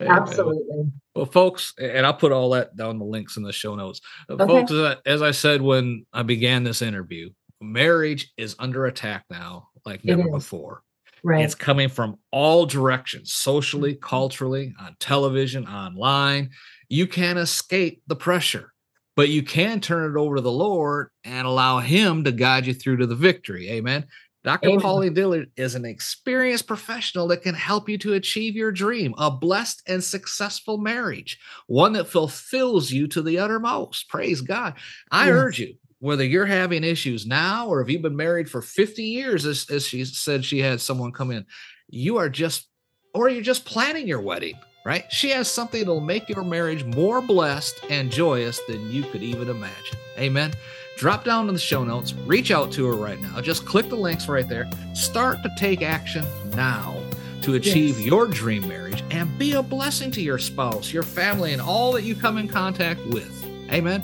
absolutely. 0.00 0.92
Well, 1.16 1.26
folks, 1.26 1.74
and 1.78 2.06
I'll 2.06 2.14
put 2.14 2.32
all 2.32 2.50
that 2.50 2.76
down 2.76 2.98
the 2.98 3.04
links 3.04 3.36
in 3.36 3.42
the 3.42 3.52
show 3.52 3.74
notes. 3.74 4.00
Uh, 4.28 4.34
okay. 4.34 4.46
Folks, 4.46 5.00
as 5.04 5.20
I 5.20 5.32
said 5.32 5.62
when 5.62 6.06
I 6.12 6.22
began 6.22 6.62
this 6.62 6.80
interview, 6.80 7.30
marriage 7.60 8.32
is 8.36 8.54
under 8.58 8.86
attack 8.86 9.24
now 9.30 9.68
like 9.84 10.04
never 10.04 10.30
before. 10.30 10.82
Right. 11.22 11.44
It's 11.44 11.54
coming 11.54 11.90
from 11.90 12.18
all 12.30 12.64
directions, 12.64 13.32
socially, 13.32 13.94
culturally, 13.94 14.74
on 14.80 14.96
television, 15.00 15.66
online 15.66 16.50
you 16.90 17.06
can't 17.06 17.38
escape 17.38 18.02
the 18.08 18.16
pressure, 18.16 18.72
but 19.16 19.30
you 19.30 19.42
can 19.42 19.80
turn 19.80 20.10
it 20.10 20.18
over 20.18 20.36
to 20.36 20.42
the 20.42 20.52
Lord 20.52 21.10
and 21.24 21.46
allow 21.46 21.78
Him 21.78 22.24
to 22.24 22.32
guide 22.32 22.66
you 22.66 22.74
through 22.74 22.98
to 22.98 23.06
the 23.06 23.14
victory. 23.14 23.70
Amen. 23.70 24.06
Dr. 24.42 24.68
Amen. 24.68 24.80
Pauline 24.80 25.14
Dillard 25.14 25.50
is 25.56 25.74
an 25.74 25.84
experienced 25.84 26.66
professional 26.66 27.28
that 27.28 27.42
can 27.42 27.54
help 27.54 27.88
you 27.88 27.98
to 27.98 28.14
achieve 28.14 28.56
your 28.56 28.72
dream, 28.72 29.14
a 29.18 29.30
blessed 29.30 29.82
and 29.86 30.02
successful 30.02 30.78
marriage, 30.78 31.38
one 31.66 31.92
that 31.92 32.08
fulfills 32.08 32.90
you 32.90 33.06
to 33.08 33.22
the 33.22 33.38
uttermost. 33.38 34.08
Praise 34.08 34.40
God. 34.40 34.74
I 35.10 35.26
yes. 35.26 35.34
urge 35.34 35.58
you, 35.60 35.74
whether 36.00 36.24
you're 36.24 36.46
having 36.46 36.84
issues 36.84 37.26
now 37.26 37.68
or 37.68 37.82
if 37.82 37.90
you've 37.90 38.02
been 38.02 38.16
married 38.16 38.50
for 38.50 38.62
50 38.62 39.02
years, 39.02 39.44
as, 39.44 39.68
as 39.70 39.86
she 39.86 40.04
said 40.06 40.44
she 40.44 40.58
had 40.58 40.80
someone 40.80 41.12
come 41.12 41.30
in, 41.30 41.44
you 41.88 42.16
are 42.16 42.30
just, 42.30 42.66
or 43.14 43.28
you're 43.28 43.42
just 43.42 43.66
planning 43.66 44.08
your 44.08 44.22
wedding 44.22 44.56
right? 44.84 45.10
She 45.12 45.30
has 45.30 45.50
something 45.50 45.80
that'll 45.80 46.00
make 46.00 46.28
your 46.28 46.44
marriage 46.44 46.84
more 46.84 47.20
blessed 47.20 47.80
and 47.90 48.10
joyous 48.10 48.60
than 48.68 48.90
you 48.90 49.02
could 49.04 49.22
even 49.22 49.48
imagine. 49.48 49.98
Amen. 50.18 50.52
Drop 50.96 51.24
down 51.24 51.48
in 51.48 51.54
the 51.54 51.60
show 51.60 51.82
notes, 51.84 52.12
reach 52.12 52.50
out 52.50 52.70
to 52.72 52.86
her 52.86 52.96
right 52.96 53.20
now. 53.20 53.40
Just 53.40 53.64
click 53.64 53.88
the 53.88 53.96
links 53.96 54.28
right 54.28 54.48
there. 54.48 54.68
Start 54.92 55.42
to 55.42 55.50
take 55.56 55.82
action 55.82 56.24
now 56.54 57.02
to 57.42 57.54
achieve 57.54 57.96
yes. 57.98 58.06
your 58.06 58.26
dream 58.26 58.68
marriage 58.68 59.02
and 59.10 59.38
be 59.38 59.52
a 59.52 59.62
blessing 59.62 60.10
to 60.10 60.20
your 60.20 60.38
spouse, 60.38 60.92
your 60.92 61.02
family, 61.02 61.52
and 61.52 61.62
all 61.62 61.92
that 61.92 62.02
you 62.02 62.14
come 62.14 62.36
in 62.36 62.48
contact 62.48 63.00
with. 63.06 63.46
Amen. 63.70 64.02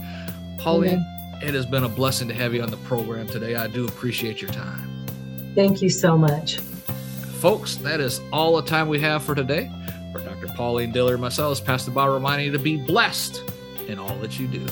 Pauline, 0.59 1.05
Amen. 1.35 1.43
it 1.43 1.55
has 1.55 1.67
been 1.67 1.85
a 1.85 1.89
blessing 1.89 2.29
to 2.29 2.35
have 2.35 2.55
you 2.55 2.63
on 2.63 2.71
the 2.71 2.79
program 2.79 3.27
today. 3.27 3.57
I 3.57 3.67
do 3.67 3.87
appreciate 3.87 4.41
your 4.41 4.51
time. 4.51 4.91
Thank 5.55 5.83
you 5.83 5.91
so 5.91 6.17
much. 6.17 6.59
Folks, 7.41 7.77
that 7.77 8.01
is 8.01 8.21
all 8.33 8.57
the 8.57 8.63
time 8.63 8.89
we 8.89 9.01
have 9.01 9.23
for 9.23 9.35
today. 9.35 9.71
Dr. 10.47 10.57
Pauline 10.57 10.93
Dillard, 10.93 11.21
myself, 11.21 11.65
Pastor 11.65 11.91
Bob 11.91 12.11
reminding 12.11 12.47
you 12.47 12.53
to 12.53 12.59
be 12.59 12.77
blessed 12.77 13.43
in 13.89 13.99
all 13.99 14.17
that 14.19 14.39
you 14.39 14.47
do. 14.47 14.65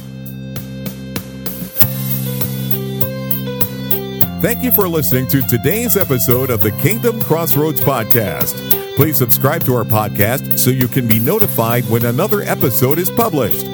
Thank 4.41 4.63
you 4.63 4.71
for 4.73 4.89
listening 4.89 5.27
to 5.29 5.41
today's 5.43 5.97
episode 5.97 6.51
of 6.51 6.61
the 6.61 6.71
Kingdom 6.73 7.21
Crossroads 7.23 7.81
Podcast. 7.81 8.55
Please 8.95 9.17
subscribe 9.17 9.65
to 9.65 9.75
our 9.75 9.85
podcast 9.85 10.59
so 10.59 10.71
you 10.71 10.87
can 10.87 11.09
be 11.09 11.19
notified 11.19 11.85
when 11.87 12.05
another 12.05 12.43
episode 12.43 12.99
is 12.99 13.11
published. 13.11 13.74